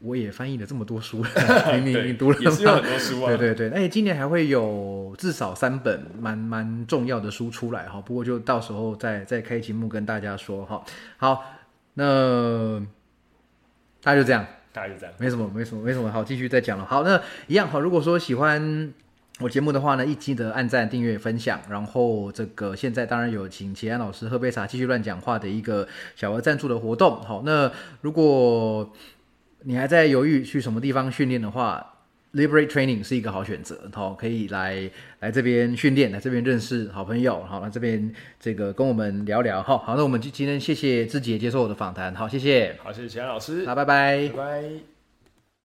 [0.00, 1.24] 我也翻译了这么多书，
[1.78, 10.82] 你你对你读了也是有很多书啊，对对对，而且今年还会有至少三本蛮蛮重要的书出来哈，不过就到时候再再开节目跟大家说哈。
[11.16, 11.44] 好，
[11.94, 12.80] 那
[14.02, 15.14] 大家就这样，大概就这样。
[15.18, 16.84] 没什么没什么没什么好继续再讲了。
[16.84, 18.92] 好，那一样好，如果说喜欢。
[19.40, 27.20] 我节目的话呢，一记得按赞、订阅、分享，然后这个现在当然有请齐安老师喝杯茶继续乱讲话的一个小额赞助的活动。
[27.22, 27.72] 好，那
[28.02, 28.92] 如果
[29.62, 31.94] 你还在犹豫去什么地方训练的话
[32.34, 34.88] ，Liberate Training 是一个好选择，好，可以来
[35.20, 44.28] 来这边训练，来这边认识好朋友，好，来这边这个跟我们聊聊，好，好，那我们今今天谢谢志杰接受我的访谈，好，谢谢，好，谢谢齐安老师，好，拜拜。
[44.28, 44.36] 拜。
[44.36, 44.91] 拜。